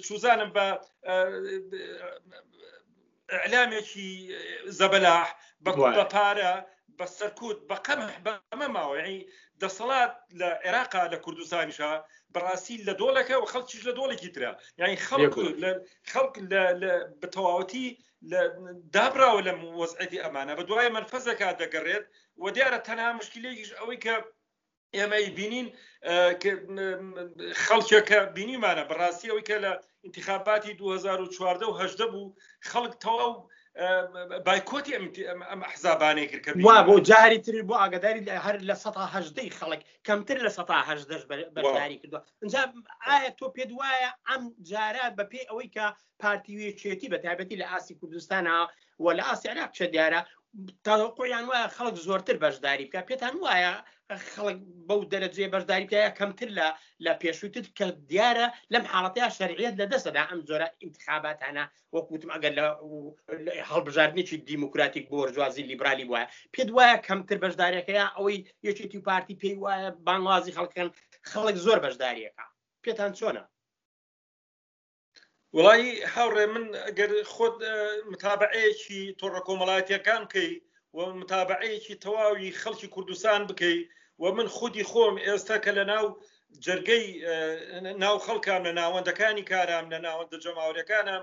شوزان 0.00 0.44
ب 0.52 0.78
اعلامي 3.32 3.82
كي 3.82 4.36
زبلاح 4.64 5.38
بكوبا 5.60 6.02
بارا 6.02 6.66
بسركوت 6.88 7.62
بقمح 7.68 8.22
بمماو 8.54 8.94
يعني 8.94 9.28
دصلات 9.54 10.16
لعراق 10.32 11.04
لكردستان 11.06 11.70
شا 11.70 12.04
بەڕاستی 12.34 12.82
لە 12.88 12.92
دۆڵەکە 13.00 13.34
و 13.38 13.50
خەڵکیش 13.52 13.82
لە 13.88 13.92
دۆڵێکی 13.98 14.30
ترە 14.34 14.50
یعنی 14.80 14.96
خەڵک 15.06 15.34
خەڵک 16.10 16.34
بەتەواوەتی 17.22 17.86
دابراوە 18.94 19.40
لەم 19.48 19.58
وەزعەتی 19.82 20.22
ئەمانە 20.24 20.52
بە 20.58 20.64
دوای 20.70 20.92
مەرفەزەکە 20.96 21.48
دەگەڕێت 21.62 22.04
و 22.42 22.46
دیارە 22.56 22.78
تەنها 22.86 23.10
مشکلێکیش 23.20 23.70
ئەوەی 23.78 23.98
کە 24.04 24.14
ئێمەی 24.96 25.26
بینین 25.38 25.66
خەڵکیەکە 27.64 28.18
بینیمانە 28.36 28.82
بەڕاستی 28.90 29.28
ئەوەی 29.30 29.46
کە 29.50 29.56
لە 29.64 29.72
انتخاباتی 30.06 30.72
2014 30.78 31.66
و 31.66 31.78
هەدە 31.80 32.06
بوو 32.12 32.34
خەڵک 32.70 32.92
تەواو 33.04 33.32
بایکۆتی 34.46 34.92
ئەم 35.28 35.60
حزابانەی 35.72 36.26
کرد 36.44 36.56
وا 36.66 36.76
بۆ 36.88 36.94
جاری 37.08 37.38
تر 37.46 37.56
بۆ 37.68 37.74
ئاگداری 37.82 38.22
هەر 38.46 38.56
لە 38.68 38.76
سەهدەی 38.84 39.54
خەڵک 39.58 39.80
کەمتر 40.06 40.38
لە 40.46 40.50
سەهدەش 40.56 41.22
بەرداری 41.56 42.00
کردووە 42.02 42.20
اینجا 42.42 42.60
ئایا 43.06 43.30
تۆ 43.38 43.46
پێ 43.56 43.64
وایە 43.80 44.10
ئەم 44.28 44.42
جارە 44.70 45.04
بە 45.16 45.24
پێی 45.32 45.48
ئەوەی 45.50 45.72
کە 45.76 45.86
پارتیوێکێتی 46.22 47.10
بە 47.12 47.18
تایبەتی 47.24 47.60
لە 47.62 47.66
ئاسی 47.72 47.98
کوردستانە 48.00 48.56
و 49.02 49.06
لە 49.18 49.22
ئاسی 49.28 49.48
عراق 49.52 49.70
چە 49.78 49.84
دیارە 49.94 50.20
تاقۆیان 50.84 51.44
وایە 51.50 51.72
خەڵک 51.76 51.96
زۆرتر 52.06 52.36
بەشداری 52.42 52.86
بکە 52.88 53.00
پێتان 53.08 53.34
وایە 53.44 53.74
خەڵک 54.32 54.58
بەو 54.88 55.00
دەرەجێ 55.12 55.46
بەشداریتەیە 55.54 56.16
کەمتر 56.18 56.48
لە 56.58 56.68
لە 57.04 57.12
پێشوتت 57.22 57.66
کە 57.78 57.86
دیارە 58.10 58.46
لەم 58.72 58.84
حاڵەتەیە 58.92 59.28
شەرعیت 59.38 59.74
لە 59.80 59.86
دەستدا 59.92 60.22
ئەم 60.30 60.40
جۆرە 60.48 60.68
انتخاباتانە 60.84 61.64
وەکوتم 61.94 62.30
ئەگەر 62.34 62.52
لە 62.58 62.66
هەڵبژارنیی 63.70 64.40
دیموکراتیک 64.48 65.04
بۆ 65.10 65.16
وەرجوازی 65.20 65.68
لیبرالی 65.70 66.08
وایە 66.10 66.28
پێ 66.54 66.62
وایە 66.76 66.96
کەمتر 67.06 67.36
بەشدارەکەیە 67.44 68.06
ئەوەی 68.16 68.38
یەکێتی 68.68 69.04
پارتی 69.08 69.38
پێی 69.42 69.54
وایە 69.62 69.88
بانوازی 70.06 70.54
خەڵکەن 70.56 70.88
خەڵک 71.30 71.56
زۆر 71.64 71.78
بەشداریەکە 71.84 72.44
پێتان 72.84 73.12
چۆنە 73.18 73.44
وڵی 75.56 75.88
هاوڕێ 76.14 76.46
من 76.54 76.64
ئەگەر 76.86 77.10
خۆت 77.34 77.56
متابعەیەکی 78.12 79.00
تۆڕە 79.20 79.40
کۆمەڵاتیەکان 79.46 80.22
کەی 80.34 80.52
و 80.96 80.98
متابعەیەکی 81.20 82.00
تەواوی 82.04 82.56
خەڵکی 82.60 82.88
کوردستان 82.94 83.40
بکەیت 83.48 83.88
و 84.22 84.32
من 84.32 84.46
خودی 84.56 84.84
خۆم 84.90 85.16
ئێستا 85.26 85.56
کە 85.64 85.70
لە 85.78 85.84
ناو 85.92 86.06
جرگەی 86.64 87.04
ناو 88.04 88.16
خەڵکام 88.26 88.60
لە 88.68 88.72
ناوەندەکانی 88.80 89.48
کارام 89.52 89.86
لە 89.92 89.98
ناوەندە 90.06 90.36
جەماورەکانم 90.44 91.22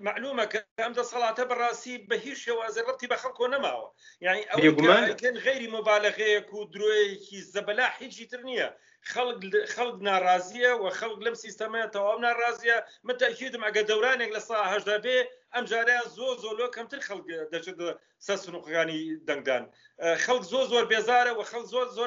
معلومه 0.00 0.44
كامدا 0.76 1.02
صلاته 1.02 1.44
براسي 1.44 1.98
بهيش 1.98 2.48
وزير 2.48 2.84
ربتي 2.84 3.06
بخلكو 3.06 3.46
نما 3.46 3.90
يعني 4.20 4.42
او 4.52 4.76
كان 5.16 5.36
غير 5.36 5.70
مبالغه 5.70 6.38
كودروي 6.38 7.14
كي 7.14 7.40
زبلا 7.40 7.86
حجي 7.86 8.24
ترنيه 8.26 8.78
خلق 9.02 9.40
خلق 9.66 9.94
ناراضيه 10.00 10.72
وخلق 10.72 11.18
لم 11.18 11.34
سيستما 11.34 11.86
توام 11.86 12.20
ناراضيه 12.20 12.86
من 13.04 13.16
تاكيد 13.16 13.56
مع 13.56 13.68
دوران 13.68 14.22
لصا 14.22 14.56
هجدا 14.76 14.96
بي 14.96 15.24
ام 15.58 15.64
جاري 15.64 15.98
زو 16.08 16.52
لو 16.56 16.70
كم 16.70 16.86
تر 16.86 17.00
خلق 17.00 17.24
دجد 17.52 17.98
سسنوق 18.18 18.70
يعني 18.70 19.14
دندان 19.14 19.70
أه، 20.00 20.14
خلق 20.14 20.40
زوزو 20.42 20.84
بيزاره 20.84 21.32
وخلق 21.38 21.64
زوزو 21.64 21.90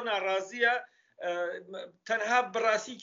تەنها 2.06 2.38
بڕاستی 2.54 2.94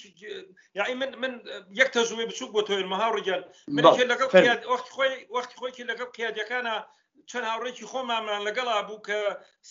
یاعی 0.78 0.94
من 1.02 1.12
من 1.22 1.34
یەک 1.80 1.90
تەزوێ 1.96 2.26
بچوو 2.30 2.54
بۆ 2.56 2.62
تۆێن 2.68 2.88
مەها 2.92 3.08
ڕگەل 3.18 3.42
من 3.76 3.84
لەگەڵ 4.12 4.30
خۆی 4.96 5.14
وەختی 5.36 5.58
خۆیکی 5.60 5.88
لەگەڵ 5.92 6.10
قیادەکانە 6.18 6.76
چەند 7.30 7.46
هاوڕێکی 7.52 7.90
خۆمامان 7.92 8.42
لەگەڵا 8.48 8.76
بوو 8.88 9.04
کە 9.08 9.18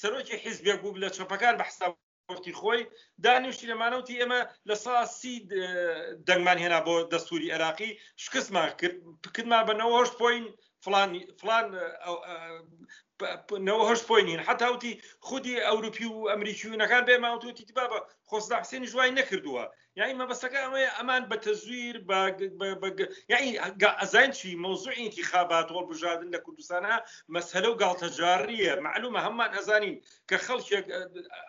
سەرۆکی 0.01 0.41
حیزبێک 0.45 0.79
بوو 0.83 1.01
لە 1.03 1.09
چپەکان 1.17 1.55
بە 1.59 1.65
حساب 1.71 1.91
وەختی 2.31 2.55
خۆی 2.61 2.81
دانیشتی 3.25 3.71
لەمانەوتی 3.71 4.19
ئێمە 4.21 4.41
لە 4.69 4.75
ساسی 4.85 5.35
دەنگمان 6.27 6.59
هێنا 6.63 6.81
بۆ 6.87 6.95
دەستوری 7.13 7.53
عێراقی 7.55 7.91
شکستمان 8.25 8.69
کرد 8.81 8.97
بکردما 9.23 9.61
بە 9.69 9.73
90 9.83 10.13
پوین 10.21 10.45
فلان 10.83 11.27
فلان 11.41 11.67
نەوەهش 13.69 14.01
پوینین 14.09 14.41
حتاوتی 14.49 15.03
خودی 15.29 15.57
ئەوروپی 15.69 16.05
و 16.13 16.29
ئەمریکیونەکان 16.33 17.03
بێماوتوتی 17.09 17.65
بابە 17.79 17.99
خۆسدا 18.31 18.57
حسێنی 18.63 18.91
جوای 18.93 19.11
نەکردووە 19.19 19.65
یعنی 19.99 20.15
مەبەستەکە 20.21 20.59
ئەوەیە 20.65 20.91
ئەمان 20.99 21.23
بە 21.31 21.37
تەزویر 21.47 21.97
یعنی 23.33 23.51
ئەزان 24.01 24.31
چی 24.39 24.49
مۆزوعی 24.65 25.05
انتخابات 25.07 25.69
وەڵبژاردن 25.71 26.31
لە 26.35 26.41
کوردستانە 26.47 26.95
مەسهلە 27.35 27.69
و 27.71 27.79
گاڵتەجارڕیە 27.83 28.73
معلومە 28.87 29.21
هەممان 29.27 29.51
ئەزانین 29.57 29.97
کە 30.29 30.37
خەڵکێک 30.47 30.87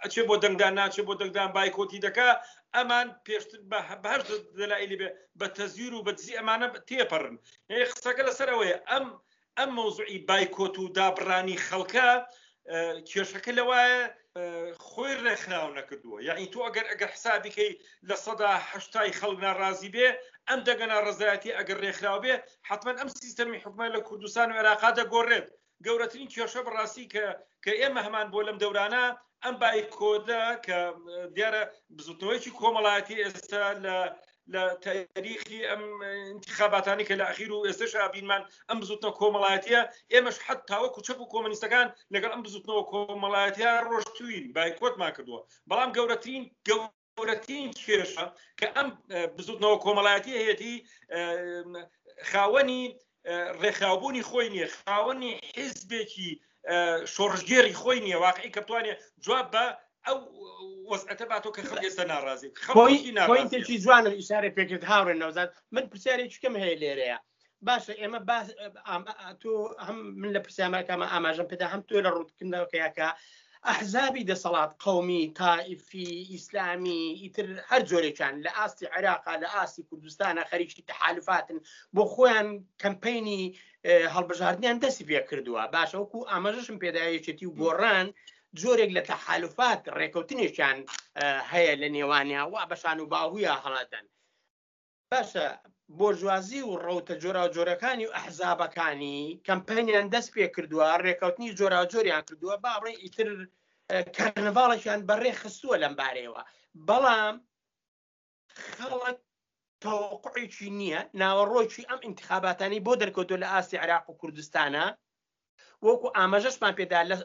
ئەچێ 0.03 0.21
بۆ 0.27 0.35
دەنگدان 0.43 0.73
ناچێ 0.79 1.01
بۆ 1.07 1.13
دەنگدان 1.21 1.49
بایکۆتی 1.57 2.03
دەکا 2.07 2.29
ئەمان 2.77 3.07
پێشتر 3.25 3.59
بەهر 4.03 4.19
دەلایلی 4.59 4.99
بێ 5.01 5.09
بە 5.39 5.47
تەزیور 5.57 5.93
و 5.95 6.05
بەدزی 6.07 6.37
ئەمانە 6.37 6.67
تێپەڕن 6.89 7.35
قسەکە 7.93 8.23
لەسەرەوەی 8.27 8.73
ئەم 8.89 9.05
ئەم 9.57 9.69
مەوزوعی 9.77 10.23
بایکۆت 10.29 10.75
و 10.77 10.91
دابرانی 10.97 11.61
خەڵکە 11.67 12.09
کێشەکە 13.09 13.51
لەوایە 13.59 14.01
خۆی 14.89 15.13
ڕێکخراو 15.25 15.75
نەکردووە 15.77 16.17
یعنی 16.27 16.45
تو 16.53 16.59
ئەگەر 16.67 16.85
ئەگەر 16.91 17.09
حسابیکەی 17.15 17.71
لە 18.09 18.15
سەدا 18.25 18.51
هەشتای 18.71 19.15
خەڵک 19.19 19.39
ناڕازی 19.45 19.93
بێ 19.95 20.07
ئەم 20.49 20.59
دەگەنا 20.69 20.97
ڕزایەتی 21.07 21.55
ئەگەر 21.57 21.77
ڕێکخراو 21.83 22.19
بێ 22.25 22.33
حتمما 22.69 22.95
ئەم 22.99 23.09
سیستەمی 23.19 23.61
حکومە 23.63 23.87
لە 23.95 23.99
کوردستان 24.07 24.47
و 24.49 24.55
عێراقادا 24.59 25.03
گۆڕێت 25.13 25.47
گەورەترین 25.85 26.27
کێشە 26.33 26.61
بڕاستی 26.67 27.05
کە 27.13 27.25
کە 27.63 27.71
ئێمە 27.81 28.01
هەمان 28.07 28.27
بۆ 28.33 28.39
لەم 28.47 28.57
دەورانە 28.63 29.05
ئەم 29.43 29.55
بای 29.61 29.81
کۆدە 29.97 30.43
کە 30.65 30.77
دیارە 31.35 31.61
بزوتنەوەیکی 31.97 32.55
کۆمەڵایەتی 32.59 33.19
ئێستا 33.23 33.65
لە 33.85 33.97
لە 34.53 34.61
تاریخی 35.15 35.59
ئەم 35.69 35.83
انتخاباتانی 36.33 37.07
کە 37.09 37.15
لە 37.19 37.25
ئەخیر 37.29 37.51
و 37.53 37.65
ئێستش 37.67 37.91
ئابینمان 38.01 38.43
ئەم 38.69 38.77
بزوتنە 38.81 39.11
کۆمەڵایەتە 39.19 39.81
ئێمەش 40.13 40.37
حەت 40.45 40.59
تاوە 40.69 40.87
کوچەپ 40.95 41.19
و 41.21 41.29
کۆمەنیستەکان 41.33 41.87
لەگەڵ 42.13 42.31
ئەم 42.33 42.43
بزوتنەوە 42.45 42.83
کۆمەڵایەتە 42.91 43.69
ڕۆشتوین 43.91 44.45
بایکۆتمان 44.55 45.11
کردووە 45.15 45.39
بەڵام 45.69 45.89
گەورەترین 45.97 46.43
گەور 46.67 46.87
دەوڵەتین 47.17 47.65
کێشە 47.85 48.25
کە 48.59 48.67
ئەم 48.75 48.87
بزودنەوە 49.37 49.77
کۆمەڵایەتی 49.85 50.37
هەیەی 50.45 50.75
خاوەنی 52.31 52.83
ڕێکخاوبوونی 53.61 54.23
خۆی 54.29 54.47
نیە 54.55 54.67
خاوەنی 54.77 55.33
حزبێکی 55.57 56.29
شۆڕژگێری 57.13 57.73
خۆی 57.81 57.99
نیە 58.07 58.17
واقعی 58.25 58.53
کە 58.55 58.59
بتوانێت 58.65 58.97
جواب 59.25 59.47
بە 59.53 59.65
ئەو 60.05 60.17
وەزعەتە 60.91 61.25
باتۆ 61.31 61.49
کە 61.55 61.61
خەڵ 61.69 61.79
ئێستا 61.85 62.03
ناڕازی 62.13 62.49
خۆیتێکی 63.27 63.75
جوانم 63.83 64.13
ئیشارە 64.19 64.49
پێکرد 64.57 64.83
هاوڕێن 64.91 65.17
ناوزات 65.23 65.49
من 65.75 65.83
پرسیارێکی 65.91 66.41
کەم 66.43 66.53
هەیە 66.63 66.77
لێرەیە 66.83 67.17
باشە 67.67 67.93
ئێمە 68.01 68.19
تۆ 69.41 69.51
هەم 69.87 69.97
من 70.21 70.29
لە 70.35 70.39
پرسیامەکەمە 70.45 71.05
ئاماژم 71.13 71.47
پێدا 71.51 71.67
هەم 71.73 71.81
تۆ 71.89 71.95
لە 72.05 72.09
ڕوودکردنەوەکەیەکە 72.15 73.07
ئەحزابی 73.67 74.27
دەسەڵات 74.31 74.71
قومی 74.85 75.23
تائفی 75.39 76.09
ئیسلامی 76.31 77.01
ئیتر 77.21 77.47
هەر 77.69 77.81
جۆرێکیان 77.89 78.35
لە 78.45 78.51
ئاستی 78.57 78.89
عێراقا 78.95 79.33
لە 79.43 79.47
ئاستی 79.55 79.85
کوردستانە 79.89 80.43
خەریکی 80.51 80.85
تحالفاتن 80.91 81.57
بۆ 81.95 82.03
خۆیان 82.13 82.47
کەمپینی 82.83 83.43
هەڵبژاردنیان 84.15 84.77
دەستی 84.83 85.07
پێ 85.09 85.19
کردووە 85.29 85.63
باشەوەکو 85.73 86.27
ئاماژشم 86.31 86.77
پێداەیەچێتی 86.83 87.45
و 87.47 87.55
گۆڕان 87.61 88.07
جۆرێک 88.59 88.91
لە 88.97 89.01
تەحالفات 89.11 89.81
ڕێکەوتنیشیان 89.99 90.77
هەیە 91.51 91.73
لە 91.81 91.87
نێوانیا 91.95 92.43
وا 92.51 92.61
بەشان 92.71 92.97
و 92.99 93.09
باهویە 93.13 93.53
هەڵاتەن 93.63 94.05
باشە 95.11 95.47
بۆرژوازی 95.97 96.59
و 96.63 96.73
ڕەوتە 96.85 97.13
جۆراجۆرەکانی 97.23 98.05
و 98.07 98.15
ئەحزابەکانی 98.17 99.19
کەمپینیان 99.47 100.05
دەست 100.13 100.29
پێ 100.35 100.45
کردووە 100.55 100.89
ڕێکەوتنی 101.05 101.55
جۆراجۆریان 101.59 102.21
کردووە 102.27 102.55
باڕێ 102.65 102.93
ئیتر 103.03 103.29
کارنەڤڵێکیان 104.15 105.01
بەڕێ 105.09 105.31
خستووە 105.41 105.75
لەم 105.83 105.93
بارەیەوە 105.99 106.41
بەڵام 106.87 107.35
خەڵک 108.75 109.17
تەوقعیکی 109.83 110.67
نییە 110.79 111.01
ناوەڕۆکی 111.21 111.87
ئەم 111.89 111.99
انتخاباتانی 112.07 112.83
بۆ 112.85 112.93
دەرکەوتۆ 113.01 113.35
لە 113.43 113.47
ئاسی 113.53 113.77
عراق 113.83 114.05
و 114.07 114.17
کوردستانە 114.21 114.85
وەکو 115.85 116.07
ئاماژەشمان 116.17 116.73
پێدا 116.79 116.99
لە 117.09 117.17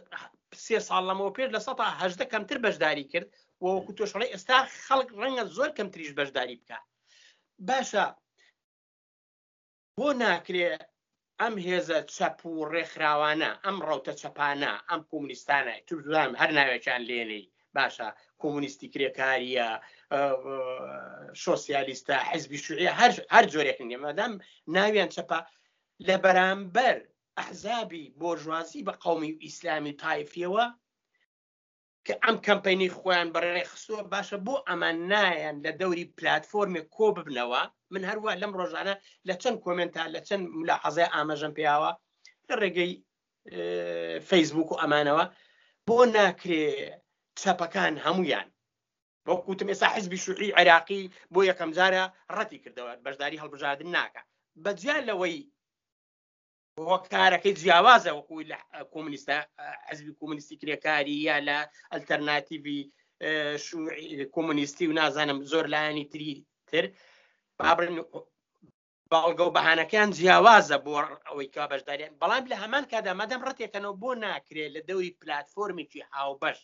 سێ 0.64 0.78
ساڵ 0.88 1.04
لەمەوە 1.10 1.32
پێر 1.36 1.48
لە 1.56 1.60
سەدا 1.66 1.86
هەشدە 2.00 2.24
کەمتر 2.32 2.58
بەشداری 2.64 3.06
کرد 3.12 3.28
وەکو 3.64 3.96
تۆشڵی 3.98 4.32
ئێستا 4.32 4.58
خەڵک 4.86 5.08
ڕەنگە 5.20 5.44
زۆر 5.56 5.70
کەمتریش 5.78 6.10
بەشداری 6.18 6.56
بکە 6.60 6.78
باشە 7.68 8.06
بۆ 10.00 10.08
ناکرێ 10.22 10.70
ئەم 11.40 11.54
هێزە 11.66 11.98
چەپ 12.14 12.38
و 12.52 12.54
ڕێکخراوانە 12.72 13.50
ئەم 13.64 13.76
ڕەوتە 13.88 14.14
چەپانە 14.20 14.72
ئەم 14.88 15.00
کۆمونیستانە 15.10 15.74
تورام 15.86 16.32
هەر 16.40 16.50
ناوێکیان 16.58 17.02
لێنەی 17.10 17.44
باشە 17.76 18.08
کۆمونیستی 18.40 18.90
کرێکاریە 18.92 19.68
سۆسیالیستە 21.44 22.16
حزبی 22.30 22.58
شوعە 22.66 22.90
هەر 23.34 23.44
جۆرێکن 23.52 23.88
نێمەدەم 23.92 24.32
ناویان 24.74 25.10
چەپە 25.14 25.38
لە 26.06 26.16
بەرامبەر 26.24 26.96
ئەحزابی 27.38 28.04
بۆژوازی 28.20 28.84
بە 28.86 28.94
قومی 29.04 29.32
ئیسلامی 29.44 29.94
تایفیەوە 30.02 30.64
کە 32.06 32.14
ئەم 32.24 32.36
کەمپینی 32.46 32.88
خۆیان 32.98 33.28
بەڕێ 33.34 33.62
خسووە 33.72 34.02
باشە 34.12 34.38
بۆ 34.46 34.54
ئەمان 34.68 34.96
نایەن 35.12 35.56
لە 35.64 35.72
دەوری 35.80 36.10
پلتفۆرمی 36.18 36.82
کۆ 36.94 37.06
ببنەوە 37.16 37.62
من 37.92 38.02
هەروە 38.10 38.32
لەم 38.42 38.52
ڕۆژانە 38.60 38.94
لە 39.28 39.34
چەند 39.42 39.58
کۆمنتا 39.64 40.02
لە 40.14 40.20
چەند 40.28 40.44
ملا 40.58 40.76
حەزای 40.84 41.12
ئاماژەم 41.14 41.52
پیاوە 41.58 41.90
لە 42.48 42.54
ڕێگەی 42.62 42.92
فەیسبوک 44.28 44.68
و 44.70 44.80
ئەمانەوە 44.82 45.24
بۆ 45.86 45.96
ناکرێ 46.16 46.64
چەپەکان 47.40 47.94
هەمویان 48.06 48.48
وەکوتم 49.28 49.68
ئێستا 49.70 49.88
حزبی 49.94 50.18
شوعی 50.24 50.54
عێراقی 50.58 51.02
بۆ 51.34 51.40
یەکەم 51.50 51.70
جارە 51.78 52.04
ڕەتی 52.36 52.62
کردەوە 52.64 52.92
بەشداری 53.04 53.40
هەڵبژاردن 53.42 53.88
ناکە 53.96 54.22
بەجیان 54.64 55.02
لەوەی 55.10 55.36
بۆ 56.82 56.94
کارەکەی 57.14 57.54
جیاوازە 57.60 58.10
وەکوی 58.14 58.48
لە 58.52 58.58
کۆمنیستە 58.92 59.36
حزبی 59.88 60.12
کۆمنیستی 60.20 60.58
کرێکاری 60.62 61.16
یا 61.28 61.36
لە 61.48 61.58
ئەلتەرناتیوی 61.92 62.80
کۆمونیستی 64.34 64.84
و 64.90 64.96
نازانم 65.00 65.38
زۆر 65.52 65.64
لایانی 65.74 66.06
تری 66.12 66.32
تر 66.70 66.84
بابرن 67.58 67.96
باڵگە 69.12 69.44
و 69.46 69.54
بەهانەکەیان 69.56 70.10
جیاوازە 70.16 70.76
بۆ 70.84 70.92
ئەوەی 71.28 71.48
کا 71.54 71.64
بەشداریان 71.72 72.12
بەڵام 72.20 72.44
لە 72.52 72.56
هەمان 72.62 72.84
کادا 72.92 73.12
مەدەم 73.20 73.42
ڕەتێکەنەوە 73.48 73.98
بۆ 74.02 74.10
ناکرێت 74.24 74.70
لە 74.76 74.80
دەوری 74.88 75.16
پلتفۆرمێکی 75.20 76.00
هاوبەش 76.16 76.58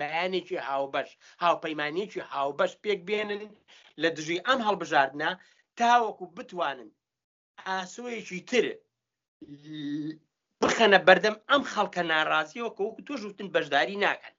بەیانێکی 0.00 0.58
هاوبەش 0.68 1.08
هاوپەیمانێکی 1.44 2.20
هاوبەش 2.34 2.72
پێک 2.82 3.00
بێنن 3.08 3.42
لە 4.02 4.08
دژی 4.16 4.44
ئەم 4.46 4.58
هەڵبژاردنە 4.66 5.30
تاوەکو 5.78 6.24
بتوانن 6.36 6.90
ئاسوەیەکی 7.66 8.40
تر 8.50 8.66
بخەنە 10.62 10.98
بەردەم 11.08 11.36
ئەم 11.50 11.62
خەڵکە 11.72 12.02
ناڕازیەوە 12.10 12.70
کە 12.76 12.80
وەکو 12.86 13.02
تۆش 13.08 13.20
وتن 13.24 13.48
بەشداری 13.54 13.96
ناکەن 14.04 14.34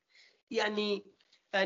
یعنی 0.60 0.90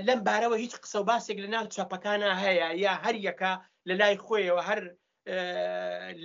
لەم 0.08 0.20
بارەوە 0.28 0.58
هیچ 0.64 0.74
قسە 0.84 0.98
و 1.02 1.08
باسێک 1.10 1.38
لە 1.44 1.50
ناو 1.56 1.66
چاپەکانە 1.76 2.30
هەیە 2.44 2.68
یا 2.86 2.94
هەر 3.04 3.16
یەکە 3.28 3.52
لە 3.88 3.94
لای 4.02 4.16
خۆیەوە 4.26 4.62
هەر 4.70 4.82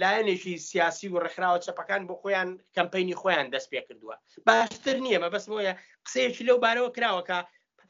لایەنێکی 0.01 0.55
سیاسی 0.68 1.09
و 1.11 1.16
ڕخراوە 1.27 1.59
چەپەکان 1.66 2.03
بۆ 2.09 2.14
خۆیان 2.23 2.49
کەمپینی 2.77 3.18
خۆیان 3.20 3.46
دەست 3.55 3.68
پێ 3.73 3.81
کردووە 3.88 4.16
باشتر 4.46 4.96
نییە 5.05 5.18
مە 5.23 5.29
بەسمۆیە 5.35 5.73
قسەیەکی 6.07 6.46
لەو 6.49 6.59
بارەوە 6.64 6.90
کراوەکە 6.96 7.38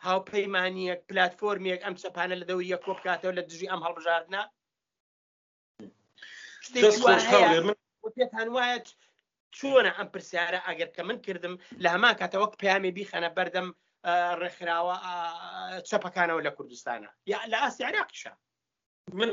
هاوپەیمانیەک 0.06 1.00
پلتفۆرمێک 1.08 1.80
ئەم 1.84 1.94
چەپانە 2.02 2.34
لە 2.40 2.44
دەوری 2.50 2.72
یەکۆ 2.74 2.92
بکاتەوە 2.98 3.32
لە 3.38 3.42
دژی 3.48 3.70
ئەم 3.72 3.80
هەڵبژاردنا 3.86 4.42
پێتان 8.16 8.48
وایە 8.56 8.76
چۆنە 9.58 9.90
ئەم 9.98 10.08
پرسیارە 10.14 10.58
ئەگەر 10.70 10.90
کە 10.96 11.02
من 11.10 11.18
کردم 11.26 11.54
لە 11.82 11.88
هەما 11.94 12.10
کاتە 12.20 12.36
وەک 12.42 12.52
پیامی 12.62 12.92
بیخەنە 12.98 13.30
بەردەم 13.36 13.68
ڕێکخراوە 14.42 14.96
چەپەکانەوە 15.88 16.40
لە 16.46 16.50
کوردستانە 16.56 17.10
یا 17.32 17.38
لە 17.52 17.58
ئاسی 17.64 17.82
عراقیشە 17.90 18.32
من 19.20 19.30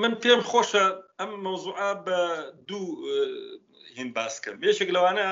من 0.00 0.12
پێم 0.22 0.40
خۆشە 0.50 0.86
ئەم 1.20 1.30
مۆزوع 1.44 1.78
بە 2.06 2.20
دوو 2.68 2.86
هین 3.96 4.10
باسکەم 4.16 4.56
یەشێک 4.68 4.90
لەوانە 4.96 5.28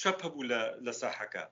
چەپ 0.01 0.19
هەبوو 0.25 0.49
لە 0.87 0.93
ساحەکە 1.01 1.45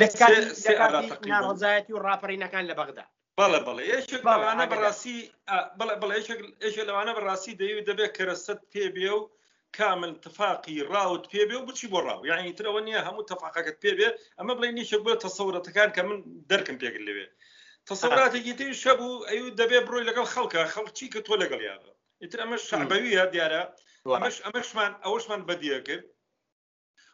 لە 0.00 1.38
ڕزایەتی 1.50 1.92
و 1.94 2.02
ڕاپەڕینەکان 2.06 2.64
لە 2.70 2.74
بەغدا 2.78 3.04
بەڵێ 3.38 3.58
بڵێ 3.66 3.84
یەکێکانە 3.94 4.64
بەڕاستی 4.72 5.18
بڵێ 6.00 6.14
ئێشە 6.62 6.82
لەوانە 6.88 7.12
بەڕاستی 7.16 7.58
دەیوێت 7.60 7.84
دەبێت 7.90 8.12
کەرەسەت 8.18 8.60
پێبێ 8.72 9.08
و 9.16 9.20
کامل 9.76 10.12
تفاقی 10.26 10.76
راوت 10.94 11.24
پێبێ 11.32 11.56
و 11.58 11.66
بچی 11.68 11.86
بۆ 11.92 12.00
ڕاو 12.06 12.20
یعنی 12.30 12.56
ترەوە 12.58 12.80
نییە 12.86 13.00
هەموو 13.06 13.28
تەفاقەکەت 13.30 13.76
پێبێ 13.84 14.08
ئەمە 14.38 14.52
بڵێ 14.58 14.70
نیشە 14.78 14.98
بە 15.04 15.12
تەسەورەتەکان 15.24 15.90
کە 15.96 16.00
من 16.08 16.18
دەرکم 16.50 16.76
پێگر 16.82 17.02
لەوێ 17.08 17.26
تەسەوراتێکی 17.88 18.56
تری 18.58 18.74
شەبوو 18.82 19.12
ئەو 19.30 19.46
دەبێ 19.60 19.78
بڕۆی 19.86 20.06
لەگەڵ 20.08 20.26
خەڵکە 20.34 20.58
خەڵکی 20.74 21.12
کە 21.14 21.20
تۆ 21.26 21.34
لەگەڵ 21.42 21.60
یاە 21.68 21.76
ئیتر 22.22 22.38
ئەمە 22.42 22.56
شعبەویە 22.68 23.22
دیارە 23.32 23.62
ئەمەش 24.16 24.36
ئەمەشمان 24.44 24.92
ئەوەشمان 25.04 25.40
بەدیە 25.48 25.78
کرد 25.86 26.04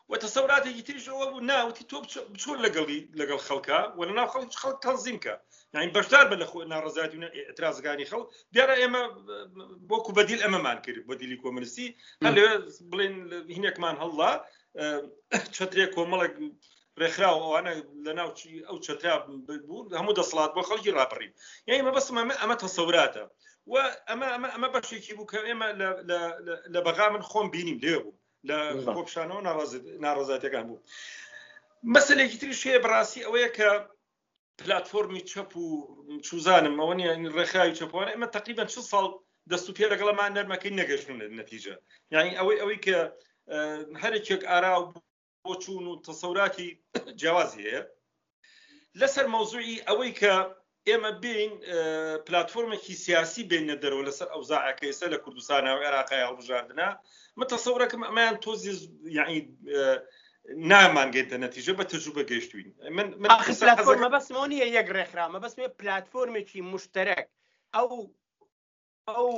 وتصورات 0.08 0.66
هي 0.66 0.82
تيجي 0.82 1.10
ونا 1.10 1.62
وتي 1.64 1.84
تو 1.84 2.00
بتشون 2.00 2.58
لقلي 2.62 3.08
لقل 3.14 3.38
خلكا 3.38 3.94
ولا 3.94 4.12
نا 4.12 4.26
خلك 4.26 4.52
خلك 4.52 4.82
تنظيمك 4.82 5.42
يعني 5.72 5.90
بشتار 5.90 6.28
بل 6.34 6.44
خو 6.44 6.62
نارزات 6.62 7.14
ونا 7.14 7.30
اعتراض 7.48 7.86
قاني 7.86 8.04
خل 8.04 8.26
ديارا 8.52 8.84
اما 8.84 9.24
بوكو 9.80 10.12
بديل 10.12 10.42
اما 10.42 10.58
مان 10.58 10.78
كير 10.78 11.04
بديل 11.08 11.36
كومنسي 11.40 11.96
هل 12.22 12.66
بلين 12.80 13.32
هناك 13.52 13.80
مان 13.80 13.96
هلا 13.96 14.48
تشتري 15.52 15.86
كومل 15.86 16.52
رخرا 16.98 17.58
أنا 17.58 17.74
لنا 17.94 18.22
او 18.22 18.34
او 18.68 18.76
تشتري 18.78 19.24
بون 19.48 19.94
همو 19.94 20.12
دصلات 20.12 20.54
بو 20.54 20.62
خلجي 20.62 20.90
رابرين 20.90 21.32
يعني 21.66 21.82
ما 21.82 21.90
بس 21.90 22.10
ما 22.10 22.44
اما 22.44 22.54
تصوراته 22.54 23.28
واما 23.66 24.34
اما 24.34 24.54
اما 24.54 24.68
باش 24.68 24.92
يجيبو 24.92 25.24
إما 25.50 25.64
ل 25.72 25.78
ل 25.78 26.12
ل 26.12 26.62
لبغا 26.78 27.08
من 27.08 27.22
خون 27.22 27.50
بينيم 27.50 27.78
ليهو 27.78 28.12
لە 28.50 28.58
خۆپشانەوە 28.96 29.40
ناڕازاتەکان 30.06 30.64
بوو 30.68 30.82
مەسلێکی 31.94 32.38
تری 32.40 32.54
شێ 32.62 32.74
بڕاستی 32.84 33.24
ئەوەیە 33.26 33.48
کە 33.56 33.70
پلتفۆمی 34.60 35.26
چەپ 35.32 35.50
و 35.62 35.66
چوزانم 36.26 36.76
ئەوە 36.80 36.94
نیانی 36.98 37.34
ڕێخاوی 37.36 37.76
چەپوانە 37.78 38.10
ئمە 38.16 38.28
تقریبا 38.36 38.64
چ 38.72 38.74
ساڵ 38.92 39.04
دەست 39.50 39.66
و 39.68 39.72
پێ 39.76 39.86
لەگەڵمان 39.92 40.30
نەرمەکەی 40.38 40.76
نەگەشتون 40.80 41.16
نەتیجە 41.40 41.74
یعنی 42.14 42.30
ئەوەی 42.38 42.60
ئەوەی 42.62 42.78
کە 42.86 42.98
هەرێکێک 44.02 44.42
ئارا 44.50 44.74
بۆ 45.44 45.52
چوون 45.62 45.84
و 45.90 46.00
تەسەوراتی 46.08 46.68
جیاوازی 47.20 47.62
هەیە 47.66 47.82
لەسەر 49.00 49.26
مەوزوعی 49.34 49.82
ئەوەی 49.88 50.12
کە 50.20 50.34
ئێمە 50.90 51.10
بین 51.22 51.52
پلتفۆرمێکی 52.26 52.94
سیاسی 53.04 53.42
بینە 53.50 53.76
دەرەوە 53.82 54.06
لەسەر 54.08 54.28
ئەوزاعەکە 54.34 54.84
ئێستا 54.88 55.06
لە 55.14 55.18
کوردستانە 55.24 55.70
و 55.74 55.82
عێراقای 55.84 56.24
هەڵبژاردنە 56.28 56.88
متەسەورەکەم 57.40 58.02
ئەمایان 58.08 58.36
تۆزی 58.44 58.72
یعنی 59.18 59.38
نامانگەێتە 60.70 61.36
نەتیژە 61.44 61.72
بە 61.78 61.84
تەجوبە 61.90 62.22
گەشتوین 62.30 62.68
منمە 62.96 64.08
بەسمۆنیە 64.14 64.66
یەک 64.76 64.86
ڕێکخرامە 64.96 65.38
بەسمێ 65.44 65.66
پلتفۆرمێکی 65.80 66.60
مشتەرەک 66.72 67.24
ئەو 67.74 67.90
ئەو 69.10 69.30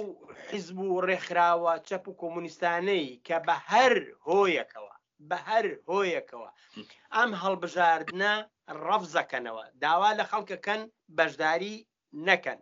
حیزب 0.51 0.79
و 0.81 1.03
ڕێکخراوە 1.09 1.73
چەپ 1.89 2.05
و 2.09 2.17
کۆمونیستانەی 2.23 3.09
کە 3.27 3.37
بە 3.47 3.57
هەر 3.71 3.93
هۆیەکەوە 4.27 4.95
بە 5.29 5.37
هەر 5.51 5.67
هۆیەکەوە 5.89 6.49
ئەم 7.17 7.31
هەڵبژاردنە 7.43 8.33
ڕەفزەکەنەوە 8.87 9.65
داوا 9.83 10.11
لە 10.19 10.25
خەڵکەکەن 10.31 10.81
بەشداری 11.17 11.77
نەکەن 12.29 12.59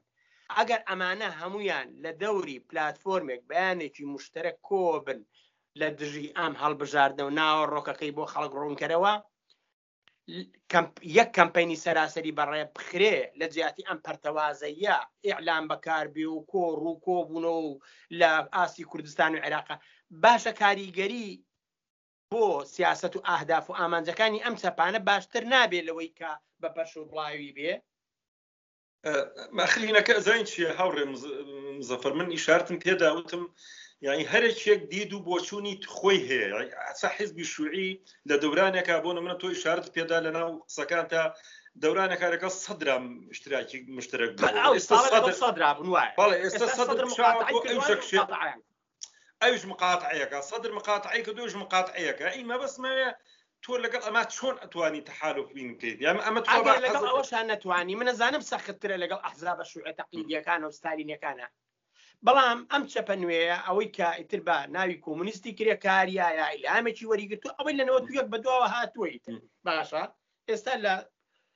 ئەگەر 0.56 0.80
ئەمانە 0.88 1.28
هەمویان 1.40 1.88
لە 2.04 2.10
دەوری 2.22 2.62
پلتفۆرمێک 2.68 3.40
بەیانێکی 3.50 4.04
مشترە 4.14 4.52
کۆبن 4.68 5.20
لە 5.80 5.88
دژی 5.98 6.28
ئەم 6.38 6.54
هەڵبژاردە 6.62 7.22
و 7.24 7.34
ناوە 7.38 7.62
ڕۆکەکەی 7.74 8.14
بۆ 8.16 8.24
خەڵک 8.32 8.52
ڕوونکەرەوە 8.60 9.14
یەک 11.18 11.28
کەمپینی 11.38 11.80
سەراسەری 11.84 12.36
بەڕێ 12.38 12.62
بخرێ 12.76 13.16
لە 13.40 13.46
جیاتی 13.54 13.86
ئەم 13.88 13.98
پەرتەوازەیە 14.04 14.96
ئیعلان 15.26 15.64
بەکاربی 15.70 16.26
و 16.32 16.36
کۆڕ 16.52 16.76
و 16.88 17.00
کۆبوونەوە 17.06 17.62
و 17.70 17.80
لە 18.20 18.30
ئاسی 18.54 18.88
کوردستان 18.90 19.32
و 19.34 19.42
عێراق 19.44 19.68
باشە 20.22 20.52
کاریگەری 20.62 21.28
بۆ 22.32 22.64
سیاست 22.64 23.16
و 23.16 23.20
ئاهداف 23.26 23.70
و 23.70 23.72
ئامانجەکانی 23.74 24.40
ئەم 24.44 24.54
چەپانە 24.62 25.00
باشتر 25.08 25.42
نابێت 25.52 25.84
لەوەی 25.88 26.10
کە 26.18 26.30
بە 26.62 26.68
پەرش 26.76 26.92
و 26.96 27.08
بڵاوی 27.10 27.52
بێ 27.56 27.72
مەخلینەکە 29.58 30.16
زین 30.26 30.44
چیە 30.50 30.70
هاوڕێ 30.78 31.04
مزەفەر 31.80 32.12
من 32.18 32.28
ئیشارتم 32.32 32.76
پێداوتم 32.86 33.44
یعنی 34.06 34.24
هەرێکێک 34.32 34.80
دید 34.92 35.10
و 35.12 35.24
بۆچوونی 35.26 35.74
خۆی 35.96 36.18
هەیە 36.28 36.54
ئاسا 36.86 37.08
حیزبی 37.16 37.44
شوعی 37.54 37.90
لە 38.28 38.36
دەورانێکا 38.42 38.96
بۆ 39.04 39.10
نمونە 39.16 39.36
تۆی 39.40 39.54
شارت 39.62 39.86
پێدا 39.96 40.18
لە 40.26 40.30
ناو 40.36 40.50
قسەکان 40.68 41.06
تا 41.12 41.22
دەورانە 41.82 42.16
کارەکە 42.22 42.48
سەدرا 42.64 42.96
مشتراکی 43.28 43.78
مشترک 43.98 44.30
ئێستا 44.74 44.96
سەدرا 45.42 45.72
بڵێ 46.18 46.32
ئێستا 46.44 46.66
سەدر 46.78 48.62
اوج 49.46 49.66
مقاطعيك 49.66 50.34
صدر 50.36 50.72
مقاطعيك 50.72 51.30
دوج 51.30 51.56
مقاطعيك 51.56 52.20
يعني 52.20 52.44
ما 52.44 52.56
بس 52.56 52.80
ما 52.80 53.14
تولى 53.62 53.88
قال 53.88 54.02
اما 54.04 54.22
تشون 54.22 54.58
اتواني 54.58 55.00
تحالف 55.00 55.52
بين 55.52 55.78
كيد 55.78 56.02
يعني 56.02 56.28
اما 56.28 56.40
تولى 56.40 56.58
قال 56.70 56.86
حزب... 56.86 57.04
اوش 57.06 57.34
انا 57.34 57.54
تواني 57.54 57.94
من 57.96 58.08
الزانب 58.08 58.40
سخت 58.40 58.70
ترى 58.70 58.96
لقال 58.96 59.18
احزاب 59.24 59.60
الشيوعي 59.60 59.92
تقليديه 59.92 60.38
كان 60.40 60.64
وستالينيه 60.64 61.16
كان 61.16 61.46
بەڵام 62.26 62.58
ئەم 62.72 62.84
چەپە 62.92 63.12
نوێیە 63.22 63.56
ئەوەی 63.68 63.92
ناوي 63.98 64.14
ئیتر 64.16 64.38
كريا 64.38 64.72
كاريا 64.72 64.92
يا 65.52 65.54
کرێ 65.54 65.76
کاریایە 65.86 66.46
ئیلامێکی 66.54 67.06
وەریگرتو 67.10 67.48
ئەوەی 67.58 67.74
لەنەوە 67.78 68.00
تو 68.04 68.12
یەک 68.18 68.26
بەدواوە 68.32 68.68
هاتووەیت 68.74 69.26
باشە 69.66 70.02
ئێستا 70.50 70.74
لە 70.84 70.94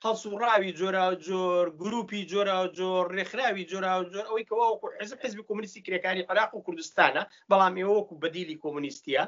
هەڵس 0.05 0.23
و 0.27 0.39
ڕاوی 0.43 0.73
جۆرا 0.81 1.07
جۆر 1.27 1.65
گروپی 1.83 2.21
جۆرا 2.33 2.59
جۆر 2.79 3.05
ڕێکخراوی 3.17 3.69
جۆرا 3.71 3.93
جۆر 4.13 4.25
ئەوەی 4.29 4.49
کەواوەکو 4.51 4.89
حزب 5.01 5.19
حزبی 5.25 5.47
کۆمونیستی 5.49 5.85
کرێکاری 5.87 6.27
عراق 6.31 6.51
و 6.55 6.65
کوردستانە 6.67 7.23
بەڵام 7.51 7.75
ئێوەکو 7.81 8.21
بەدیلی 8.23 8.61
کۆمونیستیە 8.65 9.23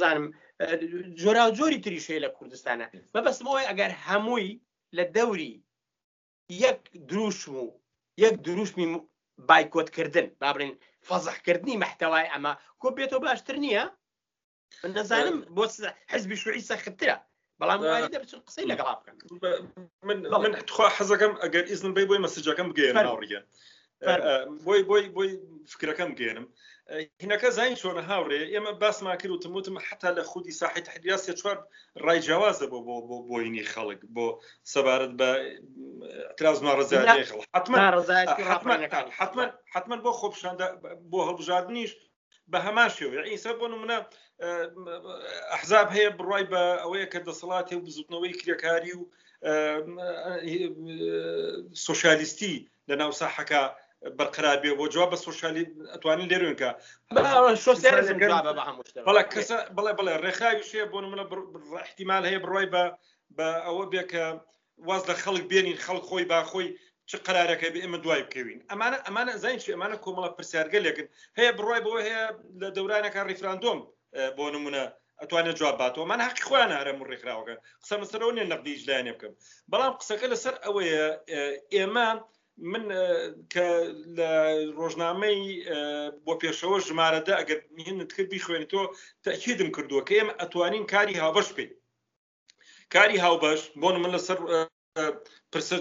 زانم 0.00 0.26
جۆرا 1.20 1.44
جۆری 1.58 1.82
تریشەیە 1.84 2.20
لە 2.24 2.30
کوردستانە 2.36 2.86
بەبستمەوەی 3.14 3.68
ئەگەر 3.70 3.92
هەمووی 4.06 4.50
لە 4.96 5.04
دەوری 5.16 5.52
یەک 6.64 6.80
دروشم 7.10 7.54
و 7.62 7.66
یەک 8.24 8.34
دروشمی 8.46 8.86
بایکۆتکردن 9.48 10.26
بابرین 10.42 10.72
فەزەحکردنی 11.08 11.80
مەحتەوای 11.82 12.30
ئەمە 12.32 12.52
کۆ 12.80 12.88
بێتەوە 12.96 13.20
باشتر 13.26 13.56
نییە 13.64 13.84
نەزانم 14.96 15.36
بۆ 15.56 15.64
حزبی 16.10 16.36
شوعی 16.42 16.66
سەختترە 16.70 17.16
بەڵام 17.60 18.12
دەبچ 18.14 18.32
قسەی 18.48 18.68
لەگەڵا 18.72 18.92
بکەن 18.98 19.16
من 20.08 20.52
خوا 20.74 20.86
حەزەکەم 20.96 21.32
ئەگەر 21.42 21.64
ئیزن 21.70 21.92
بی 21.96 22.04
بۆی 22.10 22.22
مەسجەکەم 22.26 22.68
بگەێن 22.70 22.96
ڕگە 23.22 23.40
بۆی 24.66 24.82
بۆی 24.90 25.04
بۆی 25.16 25.30
فکرەکەم 25.72 26.10
گێنم 26.20 26.46
هینەکە 27.24 27.48
زای 27.56 27.76
چۆنە 27.80 28.02
هاوڕێ 28.10 28.40
ئێمە 28.52 28.72
باسما 28.82 29.14
کرد 29.20 29.32
و 29.32 29.42
تموتم 29.44 29.74
حتا 29.88 30.10
لە 30.18 30.22
خودی 30.30 30.52
ساحیت 30.60 30.86
حدیاسە 30.94 31.32
چوار 31.40 31.56
ڕایجیاوازە 32.06 32.66
بۆ 32.72 32.78
بۆ 32.86 32.94
بۆ 33.08 33.16
بۆینی 33.28 33.64
خەڵک 33.72 34.00
بۆ 34.16 34.26
سەبارەت 34.72 35.12
بە 35.20 35.28
تراز 36.38 36.58
ناڕزای 36.66 37.06
خڵ 37.30 37.38
حتمما 39.72 39.96
بۆ 40.04 40.10
خۆپشان 40.20 40.54
بۆ 41.10 41.20
هەڵبژاردنیش 41.28 41.92
بە 42.52 42.58
هەمان 42.66 42.88
شێوە 42.96 43.12
ئیسا 43.30 43.50
بۆ 43.60 43.66
منە 43.82 43.98
ئەحزاب 45.52 45.88
هەیە 45.96 46.10
بڕای 46.18 46.44
بە 46.52 46.62
ئەوەیە 46.82 47.06
کە 47.12 47.20
دەسەڵاتی 47.28 47.76
و 47.76 47.84
بزوتنەوەی 47.86 48.38
کرێکاری 48.40 48.92
و 48.98 49.02
سوۆشالیستی 51.84 52.54
لە 52.88 52.94
ناو 53.00 53.12
ساحەکە 53.20 53.62
بەرقرابێ 54.18 54.70
بۆ 54.78 54.84
جواب 54.94 55.08
بە 55.12 55.18
سوۆشالی 55.24 55.64
ئەتوانین 55.94 56.28
لێرونکە 56.32 56.70
بڵێ 59.76 59.92
بڵێ 59.98 60.14
ڕێخاویشێ 60.24 60.82
بۆ 60.92 60.98
منە 61.12 61.24
احتیمال 61.86 62.24
هەیە 62.30 62.40
بڕای 62.44 62.66
بە 62.74 62.84
بە 63.36 63.48
ئەوە 63.66 63.84
بێکە 63.92 64.24
واز 64.88 65.02
لە 65.10 65.14
خەڵک 65.22 65.44
بێنین 65.50 65.78
خەڵ 65.84 65.98
خۆی 66.08 66.24
باخۆی 66.32 66.68
چ 67.10 67.12
قرارەکە 67.26 67.66
بە 67.74 67.78
ئمە 67.84 67.98
دوای 68.04 68.22
بکەوین 68.26 68.60
ئەمانە 68.70 68.98
ئەمانە 69.06 69.32
زانین 69.42 69.60
ئەمانە 69.76 69.96
کۆمەڵە 70.04 70.30
پرسیارگەلێکن 70.36 71.06
هەیە 71.38 71.50
بڕای 71.58 71.80
بۆ 71.86 71.92
هەیە 72.06 72.20
لە 72.60 72.68
دەورانەکە 72.76 73.20
ریفراندۆم 73.30 73.80
بۆ 74.36 74.44
نمونە 74.54 74.80
ئەتوانێت 75.20 75.56
جواباتەوە 75.60 76.06
من 76.10 76.20
حقی 76.26 76.42
خۆیان 76.48 76.72
ئارەم 76.76 76.98
و 77.00 77.08
ڕێکراوەکە 77.12 77.54
قسە 77.82 77.94
مەسەرەوە 78.02 78.32
نیە 78.36 78.50
نەقدیش 78.52 78.80
لایەنێ 78.88 79.12
بکەم 79.16 79.32
بەڵام 79.70 79.94
قسەکە 80.00 80.26
لەسەر 80.32 80.54
ئەوەیە 80.64 81.04
ئێمە 81.74 82.08
من 82.72 82.84
کە 83.52 83.66
لە 84.18 84.30
ڕۆژنامەی 84.78 85.38
بۆ 86.24 86.32
پێشەوە 86.40 86.76
ژمارەدا 86.88 87.34
ئەگەر 87.40 87.58
میێنت 87.76 88.10
کرد 88.16 88.28
بیخوێنیتەوە 88.32 88.86
تەکیدم 89.24 89.70
کردووە 89.76 90.02
کە 90.08 90.12
ئێمە 90.18 90.32
ئەتوانین 90.40 90.84
کاری 90.92 91.20
هاوبەش 91.22 91.48
پێی 91.56 91.70
کاری 92.94 93.22
هاوبەش 93.24 93.60
بۆن 93.80 93.96
من 94.02 94.10
لەسەر 94.16 94.38
پرسەر 95.52 95.80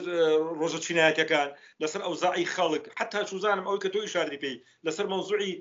ڕۆژە 0.61 0.79
چینایەتەکان 0.85 1.49
لەسەر 1.81 2.01
ئەو 2.05 2.13
زعی 2.21 2.45
خەڵک 2.55 2.83
حتا 2.99 3.19
چوزانم 3.31 3.67
ئەوی 3.67 3.81
کە 3.83 3.89
تۆی 3.93 4.11
شاری 4.13 4.41
پێی 4.43 4.57
لەسەر 4.85 5.05
مەوزوعی 5.13 5.53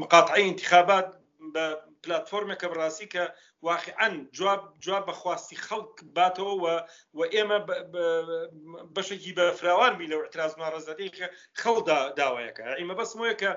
مقاتعی 0.00 0.44
انتخابات 0.50 1.06
بە 1.54 1.64
پلتفۆرمێکە 2.04 2.66
بڕاستی 2.72 3.08
کە 3.14 3.22
واقعەن 3.68 4.14
جواب 4.38 4.60
جواب 4.84 5.04
بەخواستی 5.10 5.62
خەڵک 5.66 5.92
باتەوە 6.16 6.54
و 7.18 7.20
ئێمە 7.34 7.58
بەشێکی 8.96 9.32
بە 9.38 9.44
فراوان 9.58 9.92
بی 9.98 10.10
لەو 10.10 10.20
اعترازما 10.24 10.66
ڕزەکە 10.74 11.26
خەڵدا 11.60 11.98
داوایەکە 12.18 12.62
ئمە 12.80 12.94
بەسمۆیە 13.00 13.34
کە 13.42 13.50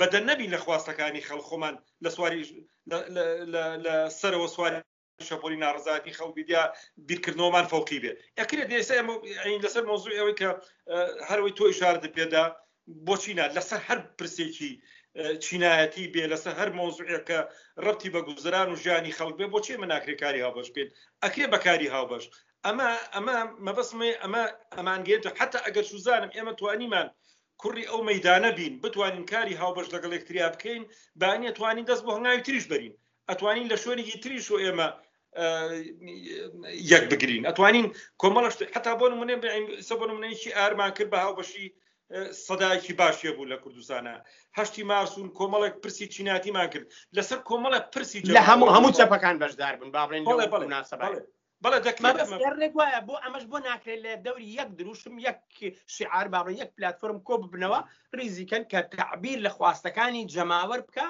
بەدە 0.00 0.20
نەبی 0.28 0.52
لە 0.54 0.58
خواستەکانی 0.64 1.26
خەڵخۆمان 1.28 1.74
لە 2.04 2.10
سواری 2.16 2.42
لە 3.86 3.94
سەرەوە 4.20 4.48
سواری 4.56 4.80
شەپۆلی 5.24 5.56
ناڕزاتی 5.64 6.12
خەڵبیدیا 6.18 6.62
بیرکردنەوەمان 7.08 7.66
فەوقی 7.72 8.00
بێ 8.02 8.12
ئەکرێت 8.38 8.68
دێسا 8.72 8.94
لەسەر 9.64 9.84
مۆزوع 9.90 10.14
ئەوەی 10.18 10.36
کە 10.40 10.48
هەروەی 11.28 11.56
تۆ 11.58 11.64
ئیشاردە 11.70 12.08
پێدا 12.16 12.44
بۆ 13.06 13.14
چینە 13.22 13.44
لەسەر 13.56 13.80
هەر 13.88 13.98
پرسێکی 14.18 14.72
چینایەتی 15.44 16.04
بێ 16.14 16.24
لەسەر 16.32 16.54
هەر 16.60 16.70
مۆزوعەکە 16.78 17.40
ڕەتی 17.84 18.12
بە 18.14 18.20
گوزران 18.28 18.68
و 18.70 18.78
ژیانی 18.82 19.16
خەڵک 19.18 19.36
بێ 19.38 19.46
بۆچێ 19.52 19.74
من 19.80 19.88
ناکرێکاری 19.94 20.44
هاوبەش 20.44 20.68
بێت 20.74 20.88
ئەکرێ 21.22 21.46
بەکاری 21.54 21.92
هاوبەش 21.94 22.24
ئەمە 22.66 22.88
ئەمە 23.14 23.34
مەبەسمێ 23.66 24.10
ئەمە 24.22 24.44
ئەمانگەێتە 24.76 25.30
حتا 25.40 25.58
ئەگەر 25.66 25.84
شوزانم 25.90 26.30
ئێمە 26.36 26.52
توانیمان 26.60 27.08
کوڕی 27.62 27.84
ئەو 27.90 28.00
مەدانە 28.10 28.50
بین 28.58 28.74
بتوانین 28.84 29.24
کاری 29.32 29.58
هاوبەش 29.62 29.86
لەگەڵ 29.94 30.12
ئەکتریا 30.16 30.46
بکەین 30.54 30.82
بانیە 31.20 31.52
توانین 31.58 31.84
دەست 31.90 32.02
بۆ 32.06 32.10
هەنگاوی 32.16 32.44
تریش 32.46 32.64
بەرین 32.72 32.94
ئەتوانین 33.30 33.66
لە 33.72 33.76
شوێنێکی 33.82 34.18
تریش 34.24 34.46
و 34.50 34.62
ئێمە 34.64 34.88
یەک 36.92 37.04
بگرین 37.12 37.46
ئەتوانین 37.46 37.86
کۆمەڵش 38.24 38.54
حتا 38.76 38.92
بۆ 39.00 39.06
منێ 39.20 39.36
بۆ 39.98 40.04
منێکی 40.16 40.54
ئارمان 40.58 40.90
کرد 40.96 41.10
بە 41.12 41.18
هاوبەشی 41.24 41.66
سەدایکی 42.46 42.94
باشە 43.00 43.30
بوو 43.36 43.50
لە 43.52 43.56
کوردستانە 43.64 44.14
هەشتی 44.58 44.82
ماسون 44.90 45.26
کۆمەڵێک 45.38 45.74
پرسی 45.82 46.06
چیناتیمان 46.14 46.68
کرد 46.72 46.86
لەسەر 47.16 47.38
کۆمەڵە 47.48 47.78
پرسی 47.94 48.20
لە 48.36 48.42
هەموو 48.50 48.74
هەموو 48.76 48.96
چەپەکان 48.98 49.36
بەشدار 49.42 49.74
بن 49.80 49.90
باڕێن 49.94 50.24
بەڵێ 51.64 51.78
دەکرێت 51.86 52.72
وایە 52.78 52.98
بۆ 53.08 53.14
ئەمەش 53.24 53.44
بۆ 53.52 53.58
ناکرێت 53.68 54.00
لە 54.06 54.12
دەوری 54.26 54.52
یەک 54.58 54.68
دروشم 54.78 55.14
یەک 55.28 55.40
شعار 55.96 56.26
باڕێن 56.34 56.56
یەک 56.62 56.70
پلتفۆرم 56.76 57.18
کۆ 57.26 57.34
ببنەوە 57.42 57.80
ریزیکەن 58.18 58.62
کە 58.72 58.78
تعبیر 58.98 59.38
لە 59.46 59.50
خواستەکانی 59.56 60.28
جەماوەەر 60.34 60.80
بکە 60.86 61.06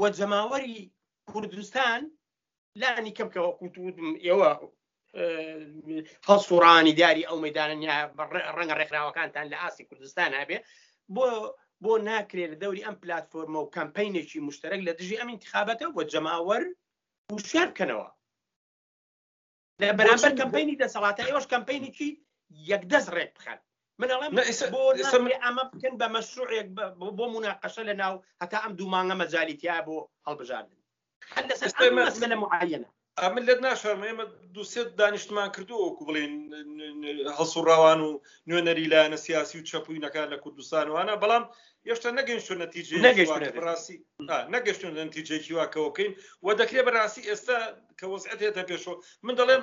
وە 0.00 0.08
جەماوەری 0.18 0.78
کوردستان 1.30 2.00
لانی 2.80 3.12
کەم 3.18 3.28
کەەوە 3.34 3.50
قوتودم 3.58 4.10
ئێوە 4.26 4.50
هەڵسوڕانی 6.28 6.94
دیاری 6.98 7.26
ئەو 7.28 7.36
مەدانە 7.44 7.76
ڕەنگە 8.56 8.74
ڕێکراوەکانتان 8.80 9.46
لە 9.52 9.56
ئاسی 9.62 9.84
کوردستان 9.88 10.30
هابێ 10.38 10.58
بۆ 11.14 11.26
بۆ 11.82 11.92
ناکرێت 12.08 12.50
لە 12.54 12.58
دەوری 12.62 12.84
ئەم 12.86 12.96
پلتفۆرمە 13.02 13.58
و 13.60 13.70
کەمپینێکی 13.76 14.44
مشترک 14.48 14.80
لە 14.88 14.92
دژی 14.98 15.20
ئەم 15.20 15.28
انتخابەتە 15.34 15.86
بۆ 15.94 16.00
جەماوەەر 16.12 16.64
وشار 17.34 17.68
بکەنەوە 17.72 18.08
لە 19.82 19.88
بەرامبەر 19.98 20.32
کەمپینی 20.40 20.78
دەسەڵاتە 20.82 21.22
ئێوەش 21.28 21.46
کەمپینێکی 21.54 22.10
یەکدەست 22.70 23.08
ڕێک 23.16 23.30
بخەن 23.38 23.60
من 24.00 24.08
ئەمە 25.44 25.64
بکەن 25.72 25.94
بە 26.00 26.06
مەشروعێک 26.14 26.68
بۆ 27.18 27.24
مناقەشە 27.34 27.82
لە 27.88 27.94
ناو 28.02 28.14
هەتا 28.42 28.58
ئەم 28.62 28.72
دوو 28.78 28.88
مانگە 28.94 29.14
مەجاالیتیا 29.22 29.76
بۆ 29.86 29.96
هەڵبژاردن 30.26 30.73
هندسه 31.32 31.72
العام 31.88 32.06
مساله 32.06 32.34
معينه 32.34 32.86
ئەمن 33.22 33.42
لە 33.48 33.54
ناشارم 33.64 34.02
ئێمە 34.08 34.24
دوسێت 34.56 34.88
دانیشتمان 35.00 35.48
کردووەکو 35.56 36.06
بڵین 36.08 36.32
هەڵسو 37.38 37.60
ڕاوان 37.70 38.00
و 38.06 38.10
نوێنەری 38.48 38.88
لایەنە 38.92 39.18
سیاسی 39.26 39.56
و 39.58 39.66
چەپوینەکان 39.70 40.26
لە 40.32 40.38
کوردستان 40.44 40.86
وانە 40.94 41.14
بەڵام 41.22 41.44
هێشتا 41.88 42.10
نەگەنشتون 42.18 42.58
نەتیجێ 42.64 42.94
ڕاستی 43.66 43.96
نەگەشتون 44.54 44.92
نتیجێکی 45.08 45.56
واکەوەکەین 45.58 46.12
و 46.44 46.48
دەکرێت 46.60 46.84
بەڕاستی 46.86 47.22
ئێستا 47.30 47.60
کە 47.98 48.04
وەزعەت 48.12 48.40
هێتە 48.46 48.62
پێشەوە 48.70 48.96
من 49.26 49.34
دەڵێم 49.40 49.62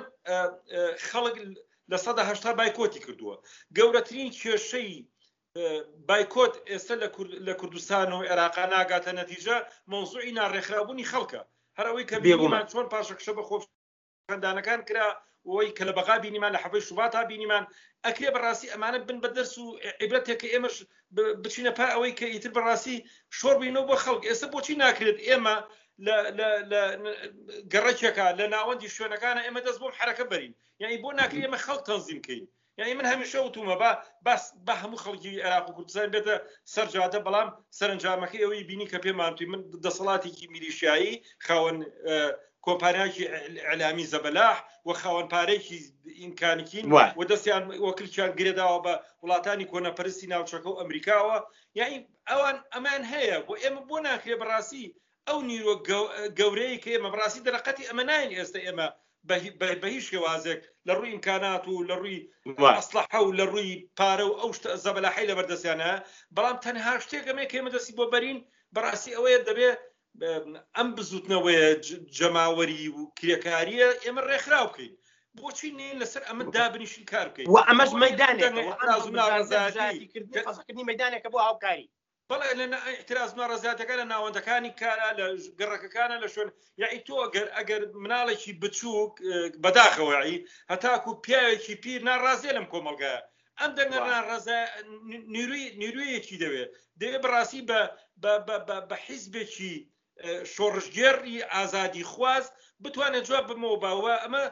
خەڵک 1.08 1.36
لە 1.90 1.96
سەدا 2.04 2.22
هەشتا 2.30 2.50
بایکۆتی 2.58 3.00
کردووە 3.06 3.36
گەورەترین 3.76 4.28
کێشەی 4.40 4.92
بایکۆت 6.08 6.54
ئێستا 6.72 6.94
لە 7.48 7.54
کوردستان 7.60 8.08
و 8.12 8.20
عێراقا 8.30 8.64
ناگاتە 8.72 9.12
نەتیجە 9.20 9.56
مۆزوعی 9.92 10.34
ناڕێکخرابوونی 10.38 11.08
خەڵکە 11.12 11.42
هر 11.78 11.86
اوی 11.88 12.04
که 12.04 12.16
بێمان 12.20 12.64
چون 12.72 12.84
پاشە 12.92 13.16
شە 13.26 13.32
بە 13.38 13.42
خۆف 13.48 13.64
کن 14.28 14.80
کرا 14.88 15.08
وی 15.44 15.44
ئەوەی 15.44 15.74
کە 15.76 15.82
لە 15.88 15.92
بەغا 15.98 16.16
بینیمان 16.24 16.52
لە 16.56 16.60
حەفەی 16.64 16.86
شوبات 16.88 17.12
تا 17.14 17.22
بینیمان 17.30 17.64
ئەکرێ 18.06 18.28
بەڕاستی 18.36 18.70
ئەمانە 18.72 18.98
بن 19.08 19.18
بە 19.24 19.28
دەرس 19.36 19.54
و 19.58 19.66
که 20.40 20.48
ئێمەش 20.52 20.76
بچینە 21.44 21.72
پا 21.78 21.84
شور 21.90 22.00
بینو 22.02 22.28
ئیتر 22.34 22.52
بەڕاستی 22.56 22.96
شۆر 23.38 23.54
بینەوە 23.60 23.86
بۆ 23.88 23.94
خەڵک 24.04 24.22
ل 24.28 24.30
ل 24.40 24.72
ناکرێت 24.82 25.18
ئێمە 25.28 25.54
گەڕەکێکە 27.72 28.26
لە 28.38 28.46
ناوەندی 28.54 28.92
شوێنەکانە 28.96 29.40
ئێمە 29.46 29.60
دەست 29.66 29.78
بۆم 29.82 29.92
حرکت 29.98 30.26
بەرین 30.32 30.52
یعنی 30.82 30.96
بۆ 31.02 31.08
ناکرێت 31.20 31.50
خلق 31.66 31.82
تنظیم 31.88 32.20
تەنزیمکەین 32.26 32.42
یعنی 32.78 32.94
من 32.98 33.04
هەمیشە 33.12 33.36
وتومە 33.46 33.76
بە 33.82 33.90
بەس 34.26 34.42
بە 34.66 34.74
هەموو 34.82 35.02
خەڵکی 35.04 35.42
عراق 35.46 35.66
و 35.70 35.72
کوردستان 35.76 36.08
بێتە 36.14 36.34
سەررجادە 36.74 37.20
بەڵام 37.26 37.48
سەرنجامەکە 37.78 38.36
ئەوی 38.42 38.64
بینی 38.68 38.86
کە 38.92 38.98
پێمانتی 39.04 39.46
من 39.52 39.60
دەسەڵاتێکی 39.84 40.46
میلیشایی 40.54 41.12
خاوەن 41.46 41.78
کۆپارێکی 42.64 43.24
ئەلامی 43.70 44.08
زەبەلاح 44.12 44.56
و 44.86 44.90
خاوەن 45.00 45.26
پارێکی 45.34 45.78
ئینکانکین 46.20 46.84
و 47.18 47.22
دەستیان 47.30 47.62
وەکلچان 47.86 48.30
گرێداوە 48.38 48.78
بە 48.86 48.94
وڵاتانی 49.24 49.68
کۆنەپەرستی 49.72 50.30
ناوچەکە 50.32 50.68
و 50.70 50.78
ئەمریکاوە 50.80 51.36
یعنی 51.80 51.96
ئەوان 52.30 52.56
ئەمان 52.74 53.02
هەیە 53.12 53.36
بۆ 53.46 53.54
ئێمە 53.62 53.80
بۆ 53.88 53.96
ناخێ 54.06 54.34
بەڕاستی 54.40 54.86
ئەو 55.28 55.38
نیرۆ 55.50 55.74
گەورەیە 56.38 56.78
کە 56.82 56.90
ئێمە 56.94 57.08
بڕاستی 57.14 57.44
دەرەقەتی 57.46 57.88
ئەمە 57.88 58.04
ناین 58.10 58.30
ئێستا 58.38 58.60
ئێمە 58.66 58.86
بە 59.82 59.88
هیچ 59.94 60.04
شێوازێک 60.10 60.62
لە 60.86 60.92
ڕووی 60.98 61.12
ئیمکانات 61.14 61.62
و 61.66 61.86
لە 61.90 61.94
ڕووی 62.00 62.18
ئەسلحە 62.76 63.18
و 63.22 63.36
لە 63.38 63.44
ڕووی 63.52 63.70
پارە 63.98 64.24
و 64.28 64.38
ئەو 64.40 64.50
زەبەلاحی 64.84 65.28
لە 65.30 65.34
بەردەستیانە 65.38 65.92
بەڵام 66.34 66.56
تەنها 66.64 66.92
شتێکەمێک 67.04 67.50
ئێمە 67.56 67.70
دەستی 67.74 67.96
بۆ 67.98 68.04
بەرین 68.14 68.38
بەڕاستی 68.74 69.14
ئەوەیە 69.16 69.40
دەبێت 69.48 69.80
ئەم 70.76 70.88
بزوتنەوەیە 70.96 71.66
جەماوەری 72.18 72.84
و 72.96 72.98
کرێکاریە 73.18 73.88
ئێمە 74.04 74.22
ڕێکخرا 74.28 74.60
بکەین 74.68 74.92
بۆچی 75.36 75.68
نین 75.78 75.96
لەسەر 76.02 76.22
ئەمە 76.28 76.44
دابنیشی 76.54 77.04
کار 77.12 77.26
بکەین 77.30 77.46
و 77.52 77.56
ئەمەش 77.68 77.90
مەدانێک 78.04 78.52
مەدانێکە 80.88 81.28
بۆ 81.34 81.38
هاوکاری 81.48 81.86
بەڵێ 82.32 82.52
لە 82.74 82.78
احتراز 82.96 83.30
مەڕە 83.38 83.56
زیاتەکە 83.64 83.94
لە 84.00 84.04
ناوەندەکانی 84.12 84.76
کارە 84.80 85.08
لە 85.18 85.26
گەڕەکەەکانە 85.58 86.16
لە 86.22 86.28
شوێن 86.34 86.48
یاعی 86.82 86.98
تۆ 87.06 87.14
ئەگەر 87.24 87.46
ئەگەر 87.56 87.82
مناڵێکی 88.02 88.52
بچووک 88.62 89.12
بەداخەوەی 89.64 90.34
هەتاکو 90.72 91.10
پیاوێکی 91.24 91.74
پیر 91.84 92.00
ناڕازێ 92.08 92.50
لەم 92.56 92.66
کۆمەلگایە 92.72 93.18
ئەم 93.60 93.70
دەنگەران 93.78 94.24
ڕزە 94.30 94.60
نیرویەکی 95.82 96.40
دەوێت 96.42 96.70
دەوێت 97.00 97.20
بڕاستی 97.24 97.62
بە 98.90 98.96
حیزبێکی 99.06 99.74
شۆڕژگەری 100.54 101.36
ئازادی 101.52 102.04
خواز 102.12 102.44
بتوانێت 102.82 103.24
جواب 103.28 103.44
بمەوە 103.50 103.78
باوە 103.84 104.14
ئەمە 104.22 104.44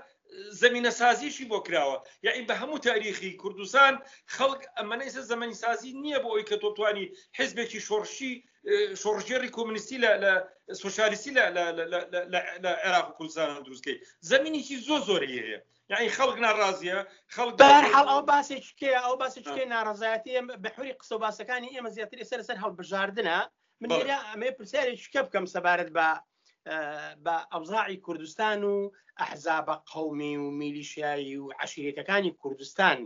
زمینە 0.61 0.91
سازیشی 1.01 1.45
بۆ 1.51 1.59
کراوە 1.67 1.97
یائی 2.27 2.43
بە 2.49 2.55
هەموو 2.61 2.83
تاریخی 2.89 3.31
کوردستان 3.43 3.93
خەڵک 4.35 4.61
ئەمەەیسە 4.79 5.21
زمانی 5.31 5.57
سازی 5.65 5.91
نییە 6.03 6.19
بۆ 6.23 6.29
ئەوی 6.33 6.49
کە 6.51 6.57
تۆتوانی 6.63 7.07
حزبێکی 7.39 7.81
شۆرشی 7.89 8.33
شۆژێری 9.03 9.51
کۆمنیستی 9.57 9.99
لە 10.05 10.33
سوشالیسی 10.83 11.31
لە 11.37 11.43
عێراق 12.85 13.07
و 13.09 13.17
کوردستان 13.19 13.49
دروستکەی 13.67 13.97
زمینێکی 14.31 14.77
زۆ 14.87 14.97
زۆری 15.09 15.35
هەیە 15.43 15.59
یعنی 15.93 16.09
خەڵک 16.17 16.37
ناڕازیە 16.45 16.99
خەڵک 17.35 17.55
بەرحڵ 17.73 18.07
ئەو 18.13 18.23
باسێکێ 18.31 18.93
ئەو 19.05 19.15
باسێکێ 19.23 19.65
ناڕزایەتی 19.75 20.35
بەحوری 20.65 20.99
قسە 21.01 21.17
باسەکانی 21.25 21.73
ئێمە 21.75 21.91
زیاتری 21.97 22.29
سەر 22.31 22.41
سەر 22.49 22.57
هەڵبژاردنە 22.65 23.39
من 23.81 23.91
ئەمێ 24.31 24.51
پرسیارێکی 24.57 25.11
کە 25.15 25.21
بکەم 25.27 25.47
سەبارەت 25.55 25.91
بە 25.97 26.07
بە 27.25 27.37
ئەوزاعی 27.53 27.97
کوردستان 28.07 28.65
و 28.65 28.91
ئەحزابە 29.23 29.77
قومی 29.93 30.37
و 30.37 30.51
میلیشیایی 30.61 31.37
و 31.37 31.49
عشیرەتەکانی 31.63 32.31
کوردستان 32.43 32.99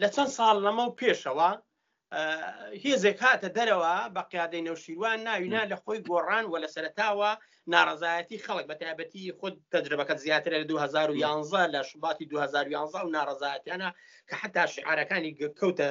لە 0.00 0.08
چەند 0.14 0.30
ساڵ 0.38 0.56
لەمە 0.64 0.84
و 0.88 0.96
پێشەوە 1.00 1.50
هێزێک 2.84 3.18
هاتە 3.26 3.48
دەرەوە 3.56 3.94
بە 4.14 4.22
قیادەی 4.30 4.64
نەوشیروان 4.66 5.18
ناوینا 5.26 5.62
لە 5.72 5.76
خۆی 5.82 5.98
گۆڕان 6.10 6.44
و 6.48 6.54
لە 6.62 6.68
سەرتاوە 6.74 7.30
ناڕزایەتی 7.72 8.42
خەڵک 8.46 8.66
بە 8.70 8.74
تایبەتی 8.80 9.24
خود 9.40 9.54
تەجربەکەت 9.74 10.18
زیاتر 10.24 10.52
لە 10.62 10.66
2011 10.66 11.66
لە 11.74 11.80
شباتی 11.90 12.24
2011 12.26 12.98
و 13.00 13.08
ناڕزایەتیانە 13.16 13.90
کە 14.28 14.34
حتا 14.42 14.64
شعارەکانی 14.74 15.34
کەوتە 15.58 15.88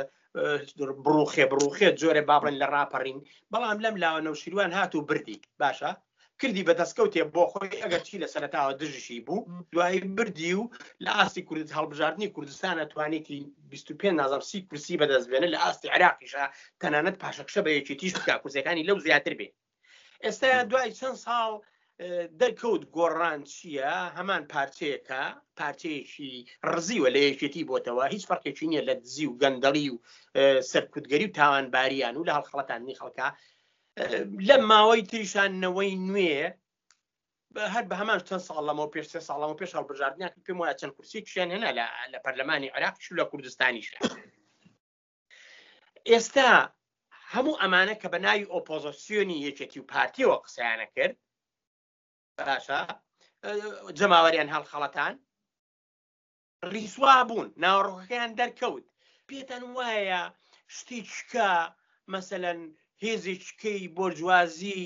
بڕوخێ 1.06 1.46
بڕوخێت 1.52 1.96
جۆرە 2.02 2.22
بابن 2.30 2.54
لە 2.62 2.68
ڕاپەڕین 2.74 3.20
بەڵام 3.54 3.78
لەم 3.86 3.96
لاوە 4.04 4.20
نەوشیروان 4.26 4.72
هات 4.78 4.92
و 4.96 5.06
بردی 5.10 5.42
باشە 5.62 5.92
کردی 6.42 6.64
بە 6.68 6.74
دەستکەوتێ 6.82 7.24
بۆ 7.36 7.44
خۆی 7.54 7.82
ئەگەر 7.84 8.02
چی 8.08 8.22
لە 8.24 8.28
سەرتاوە 8.34 8.74
دژشی 8.82 9.20
بوو 9.28 9.48
دوایی 9.72 10.02
بردی 10.18 10.54
و 10.60 10.64
لە 11.06 11.12
ئاستی 11.18 11.44
کورد 11.48 11.70
هەڵبژاردننی 11.78 12.34
کوردستانە 12.36 12.86
توانێتی 12.92 13.40
25 13.72 14.14
نازم 14.22 14.42
سی 14.50 14.58
کورسی 14.70 15.00
بەدەستبێنە 15.02 15.48
لە 15.54 15.60
ئاستی 15.64 15.90
عراقیشە 15.96 16.44
تەنانەت 16.82 17.16
پاشەکشە 17.24 17.62
بە 17.66 17.70
یەکی 17.78 17.96
تیش 18.00 18.14
بکە 18.18 18.36
کورسەکانی 18.44 18.88
لەو 18.90 18.98
زیاتر 19.06 19.34
بێ 19.40 19.48
ئێستا 20.26 20.52
دوای 20.72 20.92
چەند 21.00 21.18
ساڵ 21.26 21.52
دەرکەوت 22.42 22.84
گۆڕان 22.96 23.40
چییە 23.52 23.92
هەمان 24.18 24.44
پارچەیەەکە 24.52 25.24
پارچەیەکی 25.60 26.32
ڕزیوە 26.74 27.10
لە 27.16 27.20
یەکێتی 27.28 27.68
بۆتەوە 27.70 28.04
هیچ 28.14 28.24
فەرقێکی 28.30 28.66
نیە 28.72 28.82
لە 28.90 28.96
دزی 29.04 29.26
و 29.30 29.38
گەندەڵی 29.42 29.88
و 29.92 29.96
سەرکوتگەری 30.72 31.26
و 31.30 31.36
تاوانباریان 31.38 32.16
و 32.18 32.26
لە 32.28 32.32
هەڵخڵەتانی 32.38 32.98
خەڵکە 33.02 33.28
لە 34.48 34.56
ماوەی 34.72 35.04
تریشانەوەی 35.12 35.94
نوێ 36.14 36.34
هەر 37.74 37.84
بە 37.90 37.96
هەمان 38.02 38.20
چەند 38.28 38.44
ساڵەمەوە 38.50 38.92
پێش 38.94 39.06
سێ 39.14 39.20
ساڵەوە 39.30 39.56
پێش 39.60 39.72
هەڵبژاردنیان 39.78 40.34
پێم 40.46 40.58
وایە 40.60 40.80
چەند 40.80 40.94
کورسی 40.98 41.24
کشێن 41.26 41.50
هێنا 41.54 41.72
لە 42.14 42.18
پەرلەمانی 42.24 42.74
عراق 42.76 42.96
شو 43.04 43.14
لە 43.20 43.26
کوردستانیش 43.32 43.88
ئێستا 46.10 46.52
هەموو 47.34 47.60
ئەمانە 47.62 47.96
کە 48.02 48.08
بە 48.14 48.20
ناوی 48.26 48.50
ئۆپۆزۆسیۆنی 48.54 49.44
یەکێتی 49.48 49.80
و 49.82 49.88
پارتیەوە 49.94 50.38
قسەیانە 50.44 50.88
کرد 50.96 51.18
باشە 52.38 52.80
جەماوەریان 53.98 54.50
هەڵخەڵەتان 54.56 55.14
ڕیسوا 56.74 57.16
بوون 57.28 57.50
ناوەڕۆخەکەیان 57.64 58.32
دەرکەوت 58.40 58.86
پێتەن 59.28 59.64
وایە 59.78 60.22
شتی 60.76 61.00
چکە 61.14 61.50
مثلەن 62.16 62.60
هێزی 63.06 63.36
چکەی 63.46 63.80
بۆرجوازی 63.98 64.78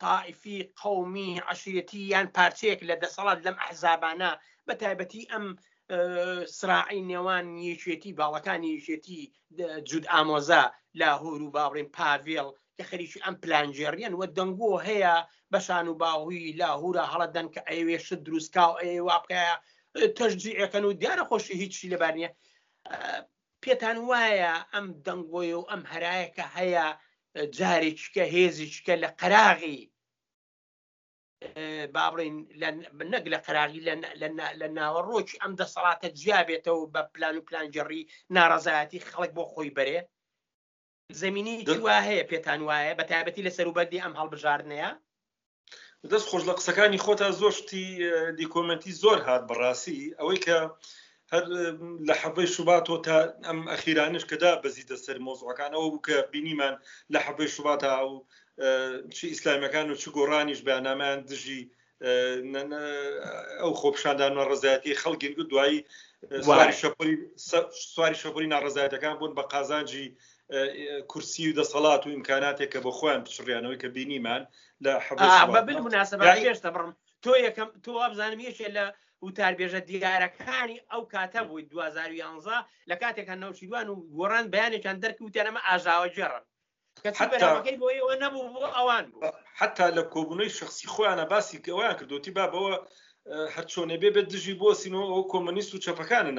تاائفی 0.00 0.58
قومی 0.82 1.32
عشرەتی 1.52 2.02
یان 2.14 2.26
پارچەیەک 2.36 2.80
لە 2.88 2.94
دەسەڵات 3.02 3.38
لەم 3.46 3.56
ئەحزابانە 3.62 4.30
بە 4.66 4.74
تایبەتی 4.82 5.28
ئەم 5.32 5.46
سراعی 6.58 7.02
نێوان 7.10 7.46
یەکێتی 7.70 8.16
باڵەکانی 8.20 8.74
یەکێتی 8.76 9.20
جود 9.88 10.04
ئامۆزا 10.12 10.64
لە 11.00 11.08
هور 11.20 11.40
و 11.44 11.52
باڕین 11.56 11.88
پاڤێڵ 11.96 12.48
کە 12.76 12.82
خەریکی 12.90 13.22
ئەم 13.24 13.34
پلانجێریان 13.42 14.14
وە 14.20 14.26
دەنگۆ 14.38 14.72
هەیە 14.88 15.14
بەشان 15.52 15.86
و 15.88 15.98
باهوی 16.02 16.52
لا 16.60 16.70
هورە 16.80 17.04
هەڵەدەن 17.12 17.46
کە 17.54 17.60
ئەوێش 17.70 18.06
دروستکا 18.26 18.66
و 18.70 18.74
ئەوێ 18.82 19.00
واقعەیە 19.10 19.56
تەژجیەکەن 20.18 20.84
و 20.86 20.92
دیارە 21.00 21.24
خۆشی 21.30 21.58
هیچی 21.62 21.90
لەبارنیە 21.92 22.30
پێتان 23.62 23.98
وایە 24.10 24.54
ئەم 24.72 24.86
دەنگۆی 25.06 25.52
و 25.58 25.68
ئەم 25.70 25.82
هەرایەکە 25.92 26.46
هەیە 26.58 26.88
جارێک 27.56 27.96
چکە 28.02 28.24
هێزی 28.34 28.66
چکە 28.74 28.94
لە 29.02 29.08
قراغی 29.20 29.78
با 31.94 32.04
بڵین 32.12 32.36
نەک 33.12 33.24
لە 33.34 33.38
قراغی 33.46 33.80
لە 34.62 34.68
ناوەڕۆکی 34.78 35.40
ئەم 35.42 35.52
دەسەڵاتە 35.60 36.08
جیابێتەوە 36.20 36.86
بە 36.94 37.02
پلان 37.14 37.34
و 37.36 37.46
پلانجیڕی 37.48 38.02
ناڕزایەتی 38.36 39.04
خەڵک 39.10 39.30
بۆ 39.36 39.44
خۆی 39.52 39.70
برێ 39.76 39.98
زمینی 41.22 41.56
وا 41.86 41.98
هەیە 42.08 42.24
پێتان 42.32 42.60
وایە 42.68 42.94
بە 42.98 43.04
تایبەتی 43.10 43.46
لە 43.46 43.50
سەروبەردی 43.58 44.02
ئەم 44.04 44.14
هەڵبژاردنەیە 44.20 44.90
دەست 46.12 46.26
خۆش 46.30 46.42
لە 46.48 46.54
قسەکانی 46.58 47.02
خۆتا 47.04 47.28
زۆشتی 47.40 47.86
دیکۆمەتی 48.38 48.96
زۆر 49.02 49.18
هات 49.26 49.42
بەڕاستی 49.50 50.00
ئەوەی 50.18 50.38
کە 50.46 50.58
هەر 51.34 51.44
لە 52.08 52.14
حەبەی 52.22 52.48
شوباتۆ 52.54 52.94
تا 53.06 53.16
ئەم 53.46 53.58
ئەخیرانش 53.72 54.24
کەدا 54.30 54.52
بەزیدە 54.64 54.96
سەر 55.06 55.16
مۆزوعەکان 55.26 55.70
ئەوە 55.76 55.88
بوو 55.92 56.04
کە 56.08 56.16
بینیمان 56.32 56.74
لە 57.14 57.18
حەبەی 57.26 57.48
شوباتە 57.56 57.88
ئەو 57.98 58.10
چی 59.16 59.24
ئیسلامیەکان 59.32 59.86
و 59.88 59.98
چ 60.02 60.04
گۆڕانیش 60.16 60.60
بەیانامان 60.66 61.18
دژی 61.30 61.62
ئەو 63.60 63.72
خۆپشاندان 63.80 64.32
و 64.36 64.48
ڕزایەتی 64.50 64.98
خەڵگین 65.02 65.32
و 65.40 65.44
دوایی 65.50 65.78
سواری 67.92 68.20
شەپۆری 68.22 68.46
ناڕزایەتەکان 68.54 69.14
بوون 69.18 69.32
بە 69.38 69.42
قازانجی 69.52 70.06
کورسی 71.12 71.44
و 71.50 71.56
دەسەڵات 71.58 72.02
و 72.04 72.12
ئیمکاناتێک 72.14 72.68
کە 72.72 72.78
بە 72.84 72.90
خۆیان 72.98 73.20
پچڕیانەوەی 73.26 73.80
کە 73.82 73.88
بینیمان 73.96 74.42
لە 74.84 74.92
حەب 75.06 75.18
بە 75.68 75.74
مناسب 75.86 76.18
پێشتە 76.36 76.70
بڕم 76.74 76.90
تۆ 77.24 77.32
یەکەم 77.46 77.68
تۆ 77.84 77.90
ئابزانم 78.02 78.40
یەکێ 78.48 78.68
لە 78.76 78.84
وتاربێژە 79.24 79.80
دیارەکانی 79.90 80.78
ئەو 80.90 81.02
کاتە 81.12 81.40
بووی 81.48 81.68
2011 81.72 82.64
لە 82.90 82.94
کاتێکە 83.02 83.34
نەوشیدوان 83.42 83.86
و 83.88 83.94
گۆڕان 84.16 84.46
بەیانێکیان 84.52 85.00
دەرکوتیانەمە 85.04 85.60
ئاژاوە 85.68 86.08
جێڕن 86.16 86.44
نەبوو 88.22 88.72
ئەوان 88.76 89.06
حتا 89.60 89.86
لە 89.96 90.02
کۆبوونەی 90.14 90.54
شخصی 90.58 90.90
خۆیانە 90.92 91.24
باسی 91.32 91.62
ئەویان 91.72 91.94
کردوتی 91.98 92.34
بابەوە 92.38 92.74
هەر 93.54 93.64
چۆنێ 93.72 93.96
بێ 94.02 94.10
بێت 94.14 94.26
دژی 94.34 94.54
بۆ 94.60 94.68
سینەوە 94.80 95.06
ئەو 95.12 95.22
کۆمەنیست 95.32 95.70
و 95.72 95.82
چەپەکانن 95.84 96.36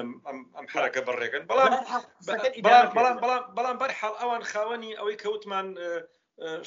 ئەم 0.55 0.65
حرەکە 0.73 1.01
بەڕێگەن 1.07 1.43
بەڵام 1.49 1.73
بەڵام 3.57 3.77
بەر 3.81 3.91
حڵ 3.99 4.13
ئەوان 4.21 4.43
خاوەنی 4.51 4.97
ئەوەی 4.99 5.19
کەوتمان 5.23 5.67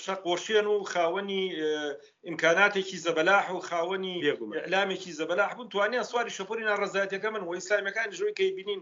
شەقۆشێن 0.05 0.67
و 0.73 0.77
خاوەنی 0.93 1.43
ئیمکاناتێکی 2.29 3.03
زەبەلاح 3.07 3.47
و 3.57 3.65
خاوەنی 3.69 4.15
لامێکی 4.73 5.17
زەبەلاح 5.21 5.51
بوون 5.57 5.69
توانیان 5.73 6.07
سواری 6.11 6.37
شەپۆری 6.39 6.67
ناڕزایەتەکە 6.71 7.29
من 7.35 7.43
و 7.45 7.55
ئیسلامیەکان 7.59 8.09
ژۆی 8.19 8.35
کەی 8.39 8.51
بینین 8.57 8.81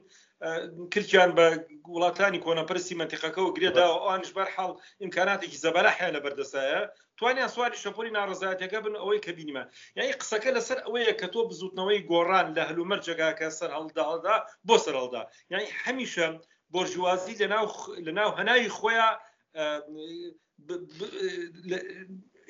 کردیان 0.95 1.31
بە 1.37 1.47
وڵاتانی 1.95 2.43
کۆنەپەرسی 2.45 2.95
منتیقەکە 3.01 3.41
و 3.43 3.55
گرێدا 3.57 3.85
ئەوانش 3.95 4.29
بەرحاڵ 4.37 4.73
ئیمکاناتێکی 5.03 5.61
زەبەلاحیان 5.65 6.13
لە 6.17 6.21
بەردەسایە 6.25 6.81
توانیان 7.19 7.49
سواری 7.55 7.83
شەپۆری 7.85 8.15
ناڕزایەتەکە 8.17 8.79
بن 8.85 8.95
ئەوەی 9.01 9.21
کە 9.25 9.31
بینیمە 9.39 9.65
یعنی 9.97 10.11
قسەکە 10.21 10.51
لەسەر 10.57 10.79
ئەوەیە 10.87 11.13
کە 11.21 11.27
تۆ 11.33 11.41
بزوتنەوەی 11.51 12.01
گۆڕان 12.11 12.47
لە 12.57 12.63
هەلومەر 12.69 13.01
جگاکە 13.09 13.49
سەر 13.59 13.71
هەڵداڵدا 13.77 14.37
بۆ 14.69 14.77
سەر 14.85 14.95
هەڵدا 15.01 15.23
یعنی 15.53 15.67
هەمیشە 15.83 16.27
بۆرژوازی 16.73 17.35
لەناو 17.41 17.67
لەناو 18.07 18.31
هەناوی 18.39 18.71
خۆیان 18.79 19.17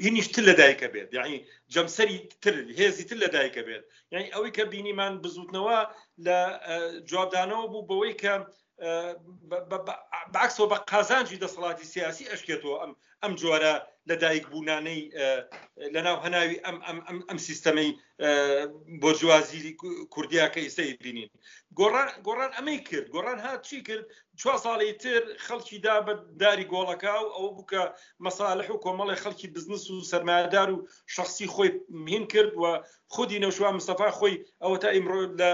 هینیش 0.05 0.27
تر 0.35 0.43
لە 0.49 0.55
دایکە 0.61 0.89
بێت 0.95 1.11
یعنی 1.19 1.37
جەمسەری 1.75 2.19
تر 2.43 2.55
هێزی 2.79 3.05
تر 3.11 3.17
لە 3.25 3.29
دایکە 3.35 3.63
بێت 3.69 3.85
یعنی 4.13 4.29
ئەوەی 4.35 4.55
کە 4.57 4.65
بینیمان 4.73 5.15
بزوتنەوە 5.23 5.79
لە 6.27 6.39
جوابدانەوە 7.11 7.67
بوو 7.73 7.89
بەوەی 7.89 8.15
کە 8.23 8.35
باکسۆ 10.35 10.65
بە 10.73 10.79
قازانجی 10.93 11.41
دەسەڵاتی 11.45 11.87
سیاسی 11.95 12.31
ئەشکێتەوە 12.31 12.75
ئەم 12.83 12.93
ئەم 13.23 13.33
جۆرە 13.41 13.75
لەدایک 14.11 14.45
بوونانەی 14.53 15.01
لەناو 15.95 16.17
هەناوی 16.25 16.57
ئەم 17.29 17.39
سیستەمەی 17.47 17.91
بۆ 19.03 19.11
جوازی 19.21 19.61
کوردیاکە 20.15 20.61
ئیسەی 20.65 20.91
بینین 21.05 21.31
گۆڕان 22.27 22.51
ئەمەی 22.57 22.79
کرد 22.89 23.07
گۆڕان 23.15 23.39
هات 23.45 23.61
چی 23.69 23.79
کرد 23.89 24.05
چوار 24.41 24.59
ساڵی 24.65 24.91
تر 25.03 25.23
خەڵکی 25.47 25.77
دا 25.87 25.95
بە 26.07 26.13
داری 26.43 26.69
گۆڵەکە 26.73 27.15
و 27.23 27.27
ئەو 27.37 27.49
بکە 27.59 27.83
مەساالح 28.27 28.69
و 28.71 28.83
کۆمەڵی 28.85 29.23
خەڵکی 29.25 29.53
بزنس 29.57 29.85
و 29.91 29.97
سەرمایدار 30.13 30.69
و 30.73 30.79
شخصی 31.15 31.47
خۆی 31.55 31.71
مین 32.07 32.25
کرد 32.33 32.53
و 32.63 32.65
خودی 33.15 33.43
نەشووا 33.45 33.71
مستەفا 33.79 34.09
خۆی 34.19 34.37
ئەوە 34.63 34.77
تا 34.83 34.89
ئیمڕۆ 34.97 35.19
لە 35.41 35.51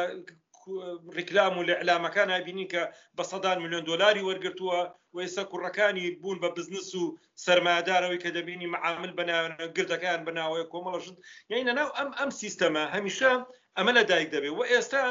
ڕیکلام 1.16 1.52
و 1.58 1.66
لە 1.68 1.74
علامەکان 1.82 2.28
نبینی 2.36 2.66
کە 2.72 2.82
بە 3.16 3.22
سەدان 3.30 3.58
میلیۆن 3.62 3.84
دلاری 3.90 4.26
وەرگتووە 4.28 4.80
و 5.12 5.16
ئێستا 5.24 5.42
کوڕەکانی 5.52 6.06
بوون 6.20 6.38
بە 6.42 6.48
بزنس 6.56 6.88
و 7.00 7.04
سەرمادارەوەی 7.44 8.22
کە 8.24 8.30
دەبینی 8.36 8.68
معامل 8.74 9.12
بەناگردەکان 9.18 10.20
بەناوەیە 10.26 10.64
کۆمەڵەشت 10.72 11.16
یعنی 11.50 11.62
ناو 11.78 11.88
ئەم 11.98 12.10
ئەم 12.18 12.30
سیستەمە 12.40 12.84
هەمیشە 12.94 13.30
ئەمە 13.76 13.92
لە 13.98 14.02
دایک 14.10 14.28
دەبێت 14.34 14.52
و 14.54 14.62
ئێستا 14.70 15.04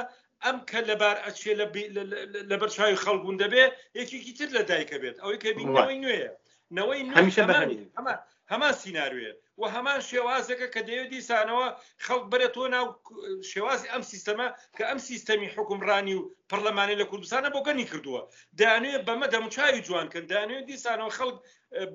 ئەم 0.43 0.57
کە 0.69 0.79
لەبار 0.89 1.17
ئەچێ 1.25 1.53
لە 2.51 2.55
بەرچوی 2.61 2.99
خەڵگوون 3.03 3.35
دەبێت 3.43 3.71
یەکێکی 3.99 4.33
تر 4.37 4.49
لە 4.57 4.61
دایکە 4.69 4.97
بێت 5.03 5.15
ئەوەی 5.21 5.41
کە 5.43 5.49
بینەوەی 5.57 5.97
نوێە 6.03 6.27
نەوەی 6.77 7.01
هەمیشە 7.17 7.43
هەمان 8.51 8.73
سینناروێ 8.81 9.31
و 9.59 9.63
هەمان 9.75 9.99
شێوازەکە 10.09 10.67
کە 10.73 10.81
دەیە 10.89 11.05
دیسانەوە 11.13 11.67
خەڵ 12.05 12.21
بەرە 12.31 12.49
تۆ 12.55 12.63
ناو 12.75 12.85
شێوازی 13.51 13.91
ئەم 13.93 14.03
سیستەما 14.11 14.47
کە 14.77 14.83
ئەم 14.89 14.99
سیستەمی 15.09 15.53
حکومڕانی 15.55 16.13
و 16.17 16.27
پەرلەمانی 16.49 16.99
لە 17.01 17.05
کوردستانە 17.11 17.49
بۆگەنی 17.55 17.89
کردووە 17.91 18.21
دانوێ 18.59 18.95
بەمە 19.07 19.27
دەمچوی 19.33 19.83
جوانکە 19.87 20.19
دانوێ 20.31 20.61
دیسانەوە 20.69 21.15
خەڵک 21.17 21.37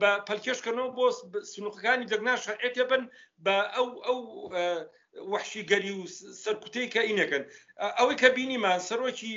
بە 0.01 0.11
پەلکێشکردنەوە 0.29 0.95
بۆ 0.97 1.07
سنوقەکانی 1.53 2.11
دەگنا 2.13 2.35
شعێتێ 2.45 2.85
بن 2.91 3.03
بە 3.45 3.57
ئەو 3.75 3.89
ئەو 4.07 4.19
وحشی 5.33 5.67
گەری 5.71 5.93
و 5.97 6.01
سەرکوتەی 6.45 6.91
کە 6.93 7.01
ئینەکەن 7.09 7.45
ئەوەی 7.99 8.17
کە 8.23 8.29
بینیمان 8.37 8.79
سەرۆکی 8.89 9.33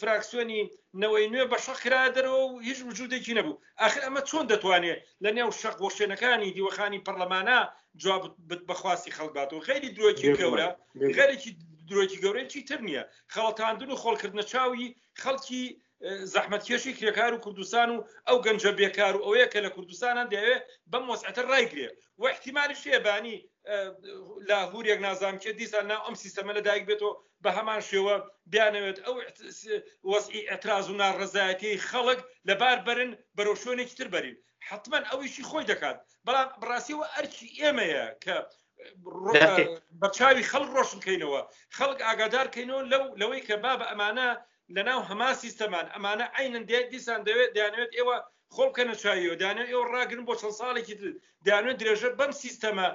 فراکسیۆنی 0.00 0.60
نەوەی 1.02 1.28
نوێ 1.32 1.44
بە 1.52 1.58
شەخرا 1.66 2.02
دەرەوە 2.16 2.40
و 2.48 2.60
هیچ 2.68 2.78
وجودێکی 2.88 3.36
نەبوو 3.38 3.60
ئەخ 3.82 3.94
ئەمە 4.04 4.20
چۆن 4.30 4.44
دەتوانێت 4.52 5.00
لە 5.24 5.30
نێو 5.36 5.50
شەق 5.60 5.76
وەشێنەکانی 5.84 6.54
دیوەخانی 6.56 7.04
پەرلەمانە 7.06 7.58
جواب 8.02 8.22
بەخواستی 8.68 9.14
خەڵباتەوە 9.16 9.64
خەیری 9.66 9.94
درۆکی 9.96 10.32
گەورە 10.40 10.68
غەرێکی 11.16 11.52
درۆکی 11.90 12.20
گەورەی 12.24 12.50
چی 12.52 12.60
تر 12.68 12.80
نییە 12.86 13.02
خەڵتاندن 13.34 13.90
و 13.90 14.00
خۆڵکردنە 14.02 14.44
چاوی 14.52 14.86
خەڵکی 15.22 15.64
زەحمەتکێشی 16.34 16.96
کرێکار 16.98 17.32
و 17.34 17.42
کوردستان 17.46 17.88
و 17.94 18.04
ئەو 18.28 18.38
گەنجە 18.46 18.72
بێکار 18.80 19.14
و 19.16 19.22
ئەوەیە 19.24 19.46
کە 19.52 19.58
لە 19.66 19.70
کوردستانان 19.76 20.26
دەیەوێت 20.34 20.62
بەم 20.92 21.04
وەسعەتە 21.12 21.42
ڕایگرێ 21.50 21.88
و 22.20 22.24
احتیمانی 22.32 22.78
شێبانی 22.82 23.36
لە 24.48 24.56
هوورێک 24.70 25.00
نازام 25.06 25.34
کە 25.42 25.50
دیسان 25.60 25.84
ناو 25.90 26.00
ئەم 26.06 26.16
سیستەمە 26.22 26.52
لە 26.58 26.62
دایک 26.66 26.84
بێتەوە 26.90 27.12
بە 27.44 27.50
هەمان 27.58 27.80
شێوە 27.90 28.14
بیانەوێت 28.52 28.98
ئەو 29.04 29.14
وەسی 30.10 30.46
ئەتراز 30.50 30.86
و 30.90 30.98
ناڕزایەتی 31.02 31.82
خەڵک 31.90 32.20
لەبار 32.48 32.78
بەرن 32.86 33.10
بەرەو 33.36 33.60
شوێنێکی 33.62 33.96
تر 33.98 34.08
بەرین 34.14 34.36
حتما 34.68 34.98
ئەویشی 35.10 35.46
خۆی 35.50 35.68
دەکات 35.70 35.98
بەڵام 36.26 36.48
بڕاستیەوە 36.60 37.06
ئەرکی 37.14 37.46
ئێمەیە 37.60 38.04
کە 38.24 38.36
بەچاوی 40.02 40.48
خەڵ 40.50 40.64
ڕۆشنکەینەوە 40.76 41.40
خەڵک 41.76 41.98
ئاگادارکەینەوە 42.06 42.82
لەو 42.92 43.04
لەوەی 43.20 43.42
کە 43.48 43.54
با 43.64 43.72
بە 43.80 43.86
ئەمانە 43.90 44.28
لناو 44.72 45.02
لەناو 45.06 45.08
هەما 45.10 45.30
سیستەمان 45.42 45.86
ئەمانە 45.94 46.26
عینەن 46.38 46.64
دیسان 46.92 47.20
دەوێت 47.28 47.50
دەیانوێت 47.56 47.92
ئێوە 47.98 48.16
خۆڵکەنە 48.54 48.94
چایەوە 49.02 49.36
دانێت 49.42 49.68
ئێوە 49.72 49.84
ڕاگرن 49.94 50.24
بۆ 50.28 50.34
چەند 50.40 50.56
ساڵێکی 50.60 50.94
دانوێت 51.46 51.76
درێژە 51.82 52.08
بەم 52.18 52.32
سیستەمە 52.44 52.88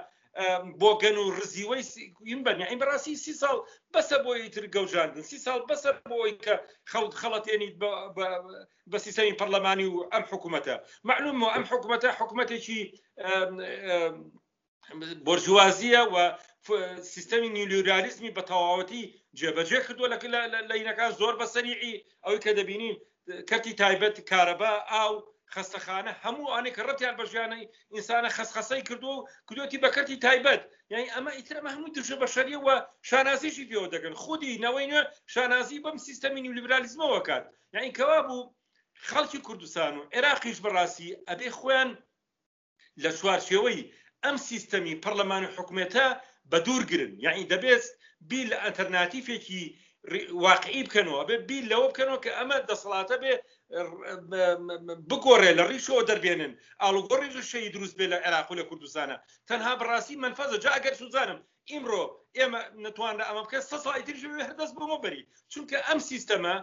بۆ 0.80 0.90
گەن 1.02 1.16
و 1.22 1.32
ڕزیوەی 1.38 1.82
این 2.30 2.40
بەنی 2.46 2.64
ئەین 2.68 2.78
بەڕاستی 2.82 3.20
سی 3.24 3.32
ساڵ 3.42 3.56
بەسە 3.94 4.16
بۆ 4.24 4.30
ئیتر 4.42 4.64
گەوژاندن 4.74 5.22
سی 5.30 5.38
ساڵ 5.46 5.60
بەسە 5.70 5.90
بۆی 6.10 6.32
کە 6.44 6.54
خەڵت 6.90 7.12
خەڵەتێنیت 7.20 7.74
بە 8.90 8.98
سیستەمی 9.06 9.38
پەرلەمانی 9.40 9.88
و 9.92 9.96
ئەم 10.12 10.24
حکوومەتە 10.30 10.74
ام 11.06 11.10
ئەم 11.54 11.64
حکوومەتە 11.70 12.08
حکوومەتێکی 12.18 12.80
بۆرجوازیە 15.26 16.02
و 16.12 16.16
سیستمی 17.14 17.48
نیلیورالیزمی 17.56 18.30
با 18.36 18.42
تواوتی 18.50 19.02
جێبەجێ 19.40 19.78
کردووە 19.86 20.08
لە 20.12 20.18
لەینەکان 20.70 21.10
زۆر 21.20 21.34
بە 21.40 21.46
سەریعی 21.54 21.94
ئەوەی 22.24 22.42
کە 22.44 22.50
دەبینین 22.58 22.96
کەتی 23.50 23.76
تایبەت 23.80 24.16
کارەبا 24.30 24.72
ئاو 24.92 25.12
خستەخانە 25.54 26.12
هەموو 26.22 26.52
ئەێک 26.54 26.76
ڕەتیان 26.88 27.14
بەژیانەی 27.20 27.64
ئینسانە 27.94 28.30
خسخسەی 28.36 28.86
کردو 28.88 29.10
و 29.16 29.24
کودۆتی 29.48 29.82
بەکەتی 29.84 30.20
تایبەت 30.24 30.62
یعنی 30.92 31.06
ئەمە 31.14 31.32
ئیترەمە 31.38 31.70
هەموو 31.74 31.92
درژە 31.96 32.16
بەشەریەوە 32.22 32.74
شانازیشی 33.08 33.68
پێوە 33.70 33.88
دەگەن 33.94 34.14
خودی 34.22 34.60
نەوەی 34.64 34.86
نوێ 34.92 35.02
شانازی 35.34 35.82
بەم 35.84 35.96
سیستەمی 36.06 36.44
نیولیبرالیزمەوەکات 36.44 37.44
یعنی 37.74 37.94
کەوا 37.98 38.18
بوو 38.26 38.50
خەڵکی 39.10 39.44
کوردستان 39.46 39.92
و 39.96 40.06
عێراقیش 40.14 40.58
بەڕاستی 40.64 41.08
ئەبێ 41.28 41.48
خۆیان 41.58 41.90
لە 43.02 43.10
چوارشێوەی 43.18 43.80
ئەم 44.24 44.36
سیستەمی 44.48 44.98
پەرلەمان 45.04 45.42
و 45.46 45.52
حکومێتە 45.56 46.06
بە 46.50 46.58
دوورگرن 46.66 47.12
یعنی 47.26 47.44
دەبێت 47.52 47.84
بی 48.26 48.44
لە 48.50 48.56
ئەتەرناتیفێکی 48.66 49.64
واقعی 50.46 50.82
بکەنەوە 50.88 51.22
بێ 51.28 51.36
بی 51.48 51.58
لەوە 51.70 51.86
بکەنەوە 51.92 52.18
کە 52.24 52.30
ئەمە 52.38 52.58
دەسەڵاتە 52.68 53.16
بێ 53.22 53.34
بگۆڕێ 55.10 55.50
لە 55.58 55.64
ڕیشەوە 55.70 56.02
دەربێنن 56.10 56.52
ئالوگۆڕی 56.82 57.30
شەی 57.50 57.68
دروست 57.76 57.94
بێ 57.98 58.06
لە 58.12 58.18
عێراق 58.24 58.48
لە 58.60 58.64
کوردستانە 58.68 59.16
تەنها 59.48 59.72
بڕاستی 59.80 60.20
منفەزە 60.24 60.56
جا 60.64 60.70
ئەگەر 60.76 60.94
سوزانم 61.02 61.40
ئیمڕۆ 61.70 62.04
ئێمە 62.38 62.60
نتوانە 62.86 63.24
ئەمە 63.28 63.42
بکە 63.46 63.58
سە 63.70 63.76
ساڵی 63.84 64.04
تریش 64.06 64.22
هەردەست 64.48 64.74
بۆمە 64.78 64.98
بەری 65.04 65.22
چونکە 65.52 65.78
ئەم 65.88 65.98
سیستەمە 66.10 66.54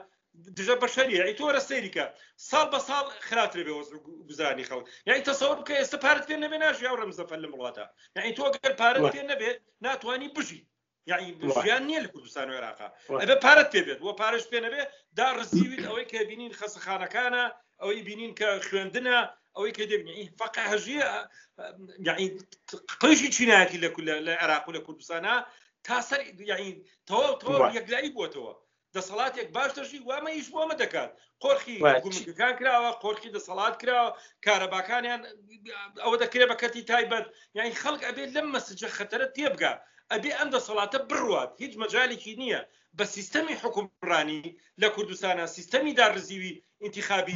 دژە 0.57 0.75
بەشەری 0.83 1.21
ئەی 1.25 1.33
تۆرە 1.39 1.61
سەیریکە 1.69 2.05
ساڵ 2.49 2.65
بە 2.73 2.79
ساڵ 2.89 3.05
خراتر 3.27 3.59
بێ 3.65 3.73
گوزانی 4.27 4.65
خەڵ 4.69 4.81
یعنی 5.07 5.21
تەسەوە 5.29 5.55
بکە 5.59 5.73
ئێستا 5.79 5.97
پارت 6.03 6.23
پێ 6.29 6.35
نەبێ 6.43 6.57
ناژی 6.63 6.83
یاو 6.87 6.99
ڕەمزەفەر 7.01 7.39
لە 7.43 7.47
وڵاتە 7.53 7.85
یعنی 8.15 8.31
تۆ 8.37 8.45
گەر 8.55 8.73
پارت 8.81 9.01
پێ 9.13 9.21
نەبێت 9.31 9.57
ناتوانانی 9.85 10.29
بژی 10.35 10.61
یعنی 11.07 11.37
ژیان 11.65 11.83
نییە 11.87 12.01
لە 12.05 12.07
کوردستان 12.13 12.47
و 12.49 12.53
عێراقا 12.57 12.89
ئەبێ 13.23 13.35
پارەت 13.45 13.69
پێ 13.73 13.81
بێت 13.87 13.99
وە 14.07 14.13
پارش 14.21 14.43
پێنەبێ 14.53 14.81
دا 15.17 15.27
ڕزیویت 15.37 15.83
ئەوەی 15.89 16.05
کە 16.11 16.19
بینین 16.29 16.53
خەسەخانەکانە 16.59 17.43
ئەوەی 17.81 18.03
بینین 18.07 18.31
کە 18.39 18.47
خوێندنە 18.67 19.17
ئەوەی 19.55 19.73
کە 19.77 19.83
دەبنی 19.91 20.19
فق 20.39 20.53
هەژە 20.71 21.03
یعنی 22.07 22.25
قژی 23.01 23.29
چینایەتی 23.35 23.79
لە 23.83 23.89
لە 24.27 24.33
عێراق 24.41 24.63
و 24.67 24.75
لە 24.77 24.81
کوردستانە 24.87 25.35
تاسەر 25.87 26.19
یعنی 26.51 26.69
تەواو 27.07 27.39
تەواو 27.41 27.75
یەکلایی 27.77 28.13
بووتەوە 28.15 28.51
دەسەڵاتێک 28.95 29.47
باش 29.55 29.71
دەژی 29.77 29.99
وامە 30.09 30.31
ئیش 30.37 30.47
بۆمە 30.53 30.75
دەکات 30.83 31.11
قۆرخی 31.43 31.77
گومەکان 32.03 32.53
کراوە 32.59 32.91
قۆرخی 33.03 33.33
دەسەڵات 33.35 33.75
کراوە 33.81 34.09
کارەباکانیان 34.45 35.21
ئەوە 36.03 36.15
دەکرێت 36.23 36.49
بەکەتی 36.51 36.81
تایبەت 36.91 37.25
یعنی 37.57 37.71
خەڵک 37.83 38.01
ئەبێت 38.07 38.29
لەم 38.35 38.47
مەسجە 38.55 38.87
خەتەرە 38.97 39.27
تێبگە 39.37 39.73
ئەبێ 40.13 40.31
ئەم 40.37 40.49
دەسەڵاتە 40.55 40.99
بڕوات 41.09 41.51
هیچ 41.63 41.73
مەجالێکی 41.81 42.33
نییە 42.41 42.61
بە 42.97 43.05
سیستەمی 43.15 43.59
حکومڕانی 43.61 44.43
لە 44.81 44.87
کوردستانە 44.95 45.43
سیستەمی 45.57 45.95
دارزیوی 45.99 46.51
انتخابی 46.85 47.35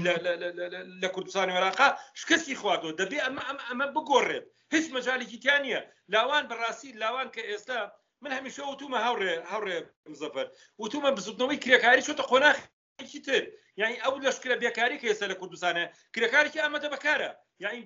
لە 1.04 1.10
کوردستانی 1.16 1.56
وەراقا 1.56 1.88
شکستی 2.22 2.60
خواتەوە 2.62 2.94
دەبێ 3.02 3.20
ئەمە 3.26 3.42
ئەمە 3.50 3.64
ئەمە 3.70 3.86
بگۆڕێت 3.96 4.46
هیچ 4.74 4.86
مەجالێکی 4.96 5.42
تیانە 5.44 5.80
لاوان 6.14 6.44
بەڕاستی 6.50 6.96
لاوان 7.02 7.28
کە 7.36 7.42
ئێستا 7.50 7.80
من 8.24 8.32
هەمیشە 8.38 8.62
وتومە 8.72 9.00
هاوڕێ 9.06 9.34
هاوڕێ 9.52 9.78
زەفەر 10.22 10.48
وتومە 10.82 11.10
بزودنەوەی 11.18 11.62
کرێکاری 11.64 12.06
چۆتە 12.08 12.24
قۆناخی 12.32 13.20
تر 13.26 13.44
یعنی 13.82 13.96
ئەو 14.04 14.16
لەشکرە 14.26 14.56
بێکاری 14.64 15.00
کە 15.02 15.06
ئێستا 15.10 15.28
لە 15.32 15.36
کوردستانە 15.42 15.84
کرەکارێکی 16.14 16.64
ئامەدە 16.64 16.88
بەکارە 16.94 17.32
یعنی 17.64 17.80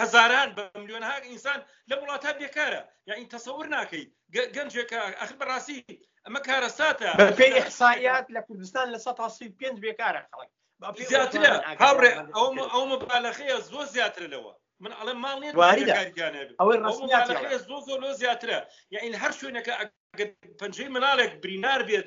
هزاران 0.00 0.48
بە 0.56 0.62
میلیۆنها 0.80 1.14
ئینسان 1.30 1.60
لە 1.90 1.94
وڵاتە 2.00 2.30
بێکارە 2.40 2.82
یعنی 3.08 3.24
تەسەور 3.34 3.66
ناکەیت 3.76 4.08
گەنجێکە 4.56 5.00
ئەخ 5.20 5.30
بەڕاستی 5.40 5.78
ئەمە 6.26 6.40
کارە 6.48 6.70
ساتە 6.78 7.10
پێی 7.40 7.52
احسایات 7.62 8.26
لە 8.36 8.40
کوردستان 8.46 8.86
لە 8.94 8.98
5 8.98 9.80
بێکارە 9.84 10.20
خەڵک 10.30 10.50
زیاترە 11.10 11.50
هاوڕێ 11.82 12.10
ئەومە 12.74 12.96
بالەخەیە 13.08 13.56
زۆر 13.70 13.86
زیاتر 13.94 14.22
لەوە 14.34 14.52
من 14.80 14.92
ئەڵێ 14.98 15.12
ماڵ 15.24 15.36
نێت 15.40 15.54
ئەوەی 16.60 16.78
ڕستیات 16.86 17.26
زۆ 17.68 17.76
زۆ 17.86 17.94
لۆ 18.02 18.10
زیاترە 18.20 18.58
یاین 18.94 19.14
هەر 19.22 19.32
شوێنەکە 19.38 19.72
پەنجەی 20.60 20.90
مناڵێک 20.94 21.32
برینار 21.42 21.80
بێت 21.88 22.06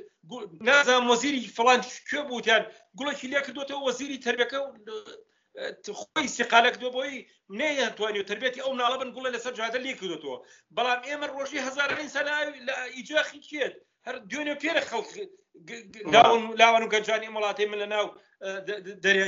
نازان 0.68 1.04
وەزیری 1.12 1.42
فلان 1.58 1.80
کوێ 2.10 2.22
بوتیان 2.30 2.64
گوڵێکی 2.98 3.28
لێ 3.32 3.40
کردوتەوە 3.46 3.82
وەزیری 3.88 4.22
تربەکە 4.26 4.60
خۆی 6.02 6.28
سیقالەك 6.38 6.76
دو 6.82 6.90
بۆی 6.96 7.18
نەیەتوانی 7.60 8.20
و 8.22 8.28
تربێتی 8.30 8.64
ئەو 8.66 8.74
ناڵە 8.82 8.98
بن 9.02 9.10
گوڵە 9.16 9.30
لەسەر 9.36 9.54
جادە 9.60 9.80
لێ 9.86 9.94
کردوتەوە 10.00 10.38
بەڵام 10.76 11.00
ئێمە 11.08 11.28
ڕۆژی 11.36 11.66
هزار 11.68 11.90
ئینسان 12.00 12.26
لە 12.68 12.76
ئیجاخی 12.96 13.40
کێت 13.50 13.74
هەر 14.08 14.16
دوێنێ 14.30 14.56
پێرە 14.62 14.84
خەڵک 14.90 15.10
لاوان 16.62 16.84
و 16.84 16.92
گەنجانی 16.94 17.30
وڵاتی 17.36 17.66
من 17.72 17.80
لە 17.84 17.88
ناو 17.94 18.08
دريا 18.78 19.26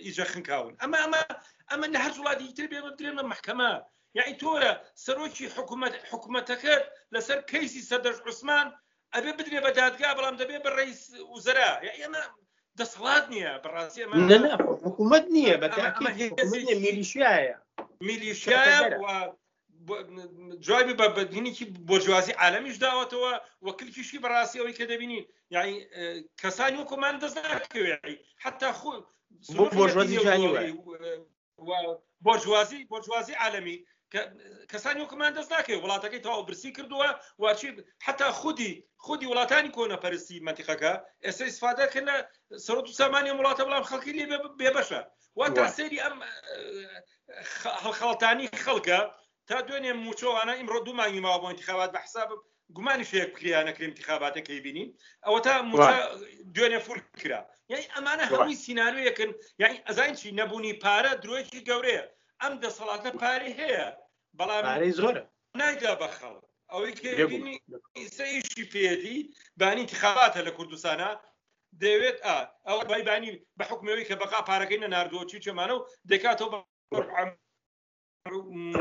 يجا 0.00 0.24
خنكاون 0.24 0.76
اما 0.84 1.04
اما 1.04 1.24
اما 1.72 1.86
النهر 1.86 2.20
ولادي 2.20 2.52
تربي 2.52 2.80
مدري 2.80 3.08
المحكمه 3.08 3.84
يعني 4.14 4.34
تورا 4.34 4.80
سروشي 4.94 5.50
حكومه 5.50 5.92
حكومتك 6.10 6.90
لسر 7.12 7.40
كيسي 7.40 7.80
صدر 7.82 8.22
عثمان 8.26 8.72
ابي 9.14 9.32
بدري 9.32 9.60
بدات 9.60 10.02
قابل 10.02 10.24
ام 10.24 10.36
دبي 10.36 10.58
بالرئيس 10.58 11.16
وزراء 11.20 11.84
يعني 11.84 12.06
انا 12.06 12.18
دصلات 12.74 13.28
نيه 13.28 13.56
بالراسيه 13.56 14.06
ما 14.06 14.14
لا 14.14 14.34
لا 14.34 14.56
حكومه 14.56 15.18
نيه 15.30 15.56
بالتاكيد 15.56 16.40
ميليشيايا 16.74 17.60
جوابی 20.66 20.94
بە 21.00 21.06
بەدینێکی 21.16 21.64
بۆرجوازی 21.88 22.32
عالمیش 22.44 22.76
داوەتەوە 22.84 23.32
وەکلکیشی 23.66 24.22
بەڕاستی 24.24 24.60
ئەوەی 24.60 24.76
کە 24.78 24.84
دەبینی 24.92 25.20
یعنی 25.54 25.74
کەسانی 26.42 26.80
وەکومان 26.82 27.14
دەست 27.22 27.36
ناکەوێ 27.48 27.94
حتا 28.44 28.70
خۆ 28.80 28.92
بۆرجوازی 32.26 32.80
بۆرجوازی 32.92 33.34
عالمی 33.44 33.76
کەسانی 34.72 35.02
وەکمان 35.04 35.32
دەست 35.38 35.50
ناکەوێت 35.56 35.82
وڵاتەکەی 35.84 36.22
تەواو 36.24 36.46
برسی 36.48 36.74
کردووە 36.76 37.08
واچی 37.42 37.68
حتا 38.06 38.28
خودی 38.40 38.72
خودی 39.04 39.28
وڵاتانی 39.32 39.74
کۆنەپەرستی 39.76 40.42
مەتیقەکە 40.48 40.92
ئێستا 41.24 41.44
استفادەکە 41.50 42.00
لە 42.08 42.16
سەرۆ 42.64 42.80
سامانی 43.00 43.32
وڵاتە 43.38 43.62
بڵام 43.66 43.84
خەڵکی 43.90 44.12
لێ 44.16 44.24
بێبەشە 44.60 45.00
وا 45.38 45.46
تا 45.56 45.64
سەری 45.76 46.00
ئەم 46.04 46.16
هەڵخەڵتانی 47.82 48.46
خەڵکە 48.66 49.00
تا 49.50 49.58
دوێنێ 49.68 49.92
موچۆوانە 50.04 50.52
ئیمڕۆ 50.58 50.78
دومانی 50.88 51.20
ماوە 51.24 51.38
بۆ 51.42 51.46
انتخابات 51.54 51.90
بە 51.94 52.00
حساب 52.06 52.28
گومانی 52.76 53.04
شێک 53.10 53.30
کریانەکری 53.38 53.86
انتخاباتەکەی 53.90 54.60
بینی 54.64 54.86
ئەوە 55.26 55.40
تا 55.46 55.52
دوێنێ 56.54 56.78
فول 56.86 57.00
کرا 57.22 57.40
یعنی 57.72 57.84
ئەمانە 57.94 58.24
هەمووی 58.30 58.60
سینناویەکەن 58.64 59.30
یعنی 59.62 59.76
ئەزان 59.86 60.12
چی 60.20 60.28
نەبوونی 60.40 60.74
پارە 60.84 61.12
درۆکی 61.22 61.64
گەورەیە 61.68 62.04
ئەم 62.42 62.52
دەسەڵاتە 62.62 63.10
پاری 63.20 63.52
هەیە 63.60 63.86
بەڵام 64.38 64.64
زۆرە 65.00 65.22
نایدا 65.60 65.92
بەخەڵ 66.02 66.34
ئەوەیشی 66.72 68.64
پێدی 68.74 69.18
بانی 69.60 69.80
انتخاباتە 69.84 70.40
لە 70.48 70.52
کوردستانە 70.58 71.10
دەوێت 71.82 72.18
ئا 72.26 72.36
ئەوە 72.68 72.82
بایبانی 72.90 73.30
بە 73.58 73.64
حکمەوەی 73.70 74.06
کە 74.08 74.14
بەقا 74.22 74.40
پارەکەی 74.50 74.82
نەناردوۆ 74.84 75.20
چی 75.30 75.42
چێمانە 75.44 75.74
و 75.76 75.86
دەکاتەوە 76.10 76.56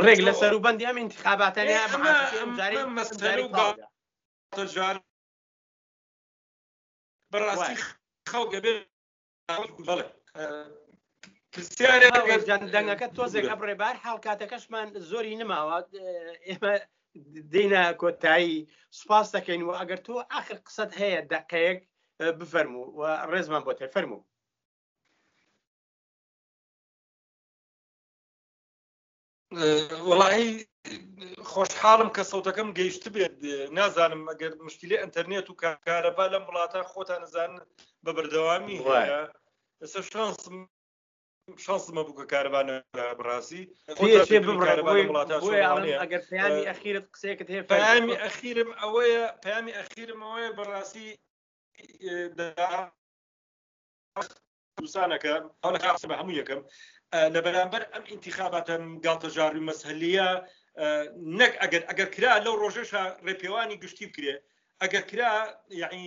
ڕێک 0.06 0.20
لە 0.28 0.34
سەر 0.40 0.52
و 0.56 0.64
بەندی 0.66 0.88
ئەم 0.88 0.98
انتخاباتەنە 1.04 1.78
بەڕاستی 7.32 7.78
خەڵگە 8.32 8.60
بێ 8.66 8.74
دەنگەکە 12.76 13.08
تۆزێک 13.18 13.46
ئەبڕێبار 13.52 13.96
هاڵکاتەکەشمان 14.06 14.88
زۆری 15.10 15.40
نماوە 15.42 15.78
ئێمە 16.48 16.74
دینە 17.54 17.84
کۆتایی 18.02 18.58
سوپاس 18.98 19.28
دەکەین 19.36 19.62
و 19.66 19.72
ئەگەر 19.80 20.00
تۆ 20.06 20.16
آخر 20.40 20.58
قسەت 20.68 20.92
هەیە 21.02 21.20
دەقەیەک 21.32 21.80
بفەرمو 22.40 22.84
و 22.98 23.02
ڕێزمان 23.32 23.64
بۆ 23.66 23.74
تێ 23.80 23.88
فەرموو 23.96 24.22
وڵی 30.10 30.48
خۆشحاڵم 31.52 32.10
کە 32.16 32.24
سەوتەکەم 32.32 32.70
گەیشت 32.78 33.04
بێت 33.16 33.34
نازانم 33.78 34.24
ئەگەر 34.32 34.52
مشکلی 34.68 35.00
ئەتەرنێت 35.02 35.48
و 35.50 35.58
کارەبا 35.62 36.26
لەم 36.34 36.44
وڵاتە 36.48 36.80
خۆتان 36.92 37.22
نزان 37.26 37.52
بە 38.04 38.12
بەردەوامی 38.18 38.78
ئێستا 39.82 40.02
شانسم 40.16 40.58
شانسمە 41.66 42.02
بووکە 42.06 42.26
کاربانە 42.34 42.76
بڕاستی 43.20 43.64
ئەگەر 43.98 44.22
پامی 46.02 46.68
ئەخیرت 46.70 47.06
قسێکت 47.16 47.48
هەیە 47.54 47.64
پامی 47.70 48.14
ئەخیرم 48.24 48.70
ئەوەیە 48.82 49.24
پامی 49.46 49.72
ئەخیرم 49.80 50.20
ئەوەیە 50.26 50.50
بەڕاستی 50.58 51.10
کوسانەکە 54.84 55.34
ئەوە 55.64 55.80
کاسەمە 55.86 56.16
هەموو 56.20 56.38
یەکەم 56.42 56.62
آه، 57.18 57.28
لە 57.34 57.40
بەرامبەر 57.46 57.84
ئەم 57.94 58.04
أم 58.80 58.86
گاتەژاری 59.06 59.66
مەسهلیە 59.70 60.30
آه، 60.42 61.06
نەک 61.40 61.54
ئەگەر 61.62 61.82
ئەگەر 61.90 62.10
کرا 62.16 62.32
لەو 62.46 62.56
ڕۆژەش 62.64 62.90
ڕێپێوانی 63.26 63.80
گشتی 63.84 64.06
بکرێ 64.10 64.36
ئەگەر 64.82 65.04
کرا 65.10 65.34
كلا 65.70 66.04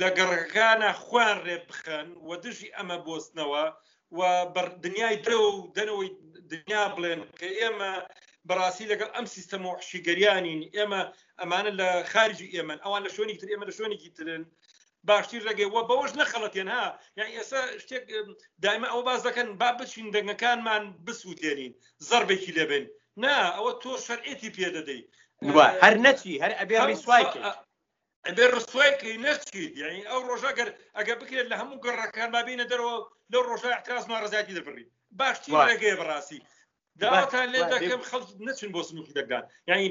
لە 0.00 0.08
گەڕەکانە 0.16 0.90
خوان 1.02 1.36
ڕێ 1.46 1.56
بخەن 1.68 2.08
و 2.26 2.30
دژی 2.44 2.74
ئەمە 2.76 2.96
بستنەوە 3.06 3.64
و 4.18 4.20
دنیای 4.86 5.16
درەوە 5.24 5.48
و 5.54 5.58
دەنەوەی 5.76 6.10
دنیا 6.52 6.82
بڵێن 6.96 7.20
کە 7.40 7.48
ئێمە 7.60 7.92
بەڕاستی 8.48 8.90
لەگەڵ 8.92 9.10
ئەم 9.16 9.26
سیستەمە 9.34 9.68
وحشیگەریانین 9.72 10.60
ئێمە 10.76 11.00
ئەمانە 11.40 11.72
لە 11.80 11.88
خارجی 12.12 12.52
ئێمە 12.54 12.74
ئەوان 12.84 13.02
لە 13.06 13.10
شوێنی 13.14 13.36
تر 13.40 13.48
ئێمە 13.52 13.66
باشتر 15.08 15.40
ڕێگەوە 15.48 15.80
بەوەش 15.88 16.12
نەخەڵەتێن 16.20 16.68
ها 16.74 16.84
یان 17.18 17.28
ئێستا 17.36 17.60
شتێک 17.82 18.04
دایمە 18.62 18.88
ئەوە 18.92 19.02
باز 19.08 19.20
دەکەن 19.28 19.48
با 19.60 19.70
بچین 19.78 20.06
دەنگەکانمان 20.14 20.82
بسووتێنین 21.06 21.72
زربێکی 22.08 22.52
لێبن 22.56 22.84
نا 23.24 23.36
ئەوە 23.56 23.72
تۆ 23.82 23.90
شەرئێتی 24.06 24.50
پێدەدەی 24.56 25.02
هەر 25.84 25.94
نەچی 26.04 26.34
هەر 26.42 26.52
ئەبێ 26.60 26.76
ڕیسوای 26.88 27.24
ئەبێ 28.28 28.44
ڕسوایکەی 28.56 29.16
نەچیت 29.26 29.72
یعنی 29.82 30.00
ئەو 30.10 30.20
ڕۆژەگەر 30.30 30.68
ئەگە 30.98 31.14
بکرێت 31.20 31.46
لە 31.52 31.56
هەموو 31.60 31.82
گەڕەکان 31.84 32.30
بابینە 32.34 32.66
دەرەوە 32.72 32.96
لەو 33.32 33.42
ڕۆژای 33.48 33.76
احترازمان 33.76 34.22
ڕزیاتی 34.24 34.56
دەبڕی 34.58 34.84
باشتر 35.18 35.52
ڕێگەی 35.68 35.98
بەڕاستی 36.00 36.40
داواتان 37.00 37.46
لێ 37.54 37.62
دەکەم 37.74 38.02
خەڵ 38.10 38.22
نچین 38.48 38.70
بۆ 38.74 38.80
سنووکی 38.88 39.16
دەگان 39.20 39.44
یعنی 39.70 39.84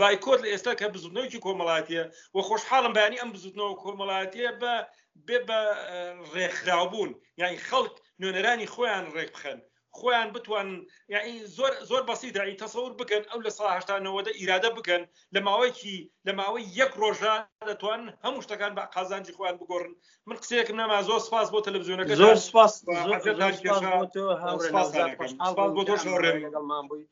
بایکۆت 0.00 0.40
لە 0.44 0.48
ئێستا 0.52 0.72
کە 0.80 0.86
بزودنەوەکی 0.94 1.42
کۆمەڵاتیە 1.44 2.04
و 2.34 2.38
خۆشحاڵم 2.48 2.92
بەانی 2.96 3.20
ئەم 3.20 3.30
بزودنەوە 3.34 3.74
کۆمەڵاتیە 3.82 4.50
بە 4.62 4.72
بێ 5.26 5.38
بە 5.48 5.58
ڕێکخراوبوون 6.34 7.10
یعنی 7.40 7.56
خەڵک 7.68 7.94
نوێنەرانی 8.20 8.70
خۆیان 8.74 9.04
ڕێک 9.16 9.28
بخەن 9.36 9.58
خۆیان 9.98 10.30
بتوان 10.32 10.86
یعنی 11.08 11.32
زۆر 11.58 11.72
زۆر 11.90 12.02
بەسیدایی 12.10 12.56
تەسەور 12.62 12.90
بکەن 13.00 13.22
ئەو 13.30 13.40
لە 13.46 13.50
ساهشتانەوەدا 13.60 14.30
ئیرادە 14.40 14.70
بکەن 14.78 15.02
لە 15.34 15.40
ماوەیەکی 15.48 15.96
لە 16.26 16.32
ماوەی 16.40 16.64
یەک 16.80 16.92
ڕۆژە 17.02 17.34
دەتوان 17.68 18.02
هەموو 18.24 18.44
شتەکان 18.46 18.72
بە 18.78 18.82
قازانجی 18.94 19.36
خۆیان 19.36 19.56
بگۆڕن 19.60 19.92
من 20.28 20.36
قسەیەکم 20.42 20.76
ناما 20.80 20.98
زۆر 21.08 21.20
سپاس 21.28 21.48
بۆ 21.52 21.58
تەلەڤزیۆنەکە 21.66 22.14
زۆر 22.24 22.36
سپاس 22.48 22.72
بۆ 22.84 23.14
تۆ 23.22 23.30
لەگەڵمان 26.22 26.84
بووی 26.88 27.06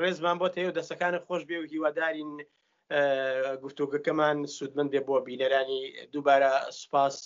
ڕێزمان 0.00 0.36
بۆ 0.40 0.46
تەیە 0.54 0.70
دەستەکانە 0.78 1.18
خۆش 1.26 1.42
بێ 1.48 1.56
و 1.60 1.64
هیوادارین 1.72 2.30
گفتوگەکەمان 3.64 4.36
سوودمن 4.56 4.88
بێ 4.92 5.00
بۆ 5.06 5.16
بینەرانی 5.28 5.80
دووبارە 6.12 6.52
سوپاس 6.80 7.16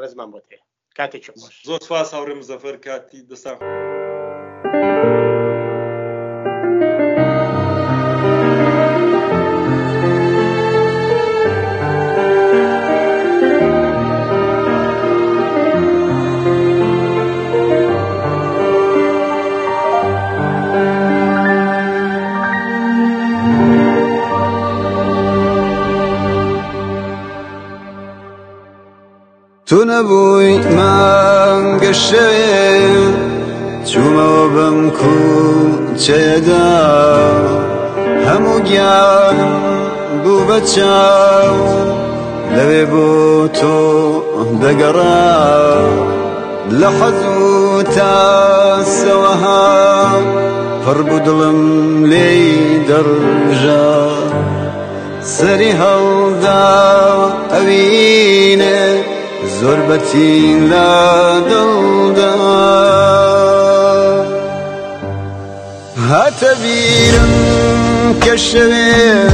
ڕێزمان 0.00 0.28
بۆ 0.34 0.40
تەیە 0.46 0.62
کاتێکی 0.98 1.32
خۆش 1.40 1.54
زۆر 1.68 1.80
سپاس 1.86 2.08
هاوڕێ 2.14 2.34
مزەفەر 2.40 2.76
کاتی 2.86 3.20
دەستا. 3.30 3.52
تو 29.74 29.84
نبوی 29.84 30.56
من 30.58 31.78
گشه 31.78 32.74
چوما 33.84 34.46
بم 34.48 34.90
دم 36.46 37.48
همو 38.28 38.60
گیان 38.60 39.36
بو 40.24 40.44
بچاو 40.44 41.58
لبی 42.56 42.84
بو 42.84 43.48
تو 43.48 44.22
دگرا 44.62 45.34
لحظو 46.70 47.82
تا 47.82 48.82
سوها 48.84 50.06
پر 50.86 51.18
دلم 51.18 52.04
لی 52.04 52.54
درجا 52.78 54.08
سری 55.20 55.70
هل 55.70 56.30
دا 56.42 57.32
اوینه 57.50 59.04
تربتي 59.64 60.58
لا 60.58 61.38
دلدا 61.38 62.34
هتبيرا 66.08 67.24
كشري 68.26 69.30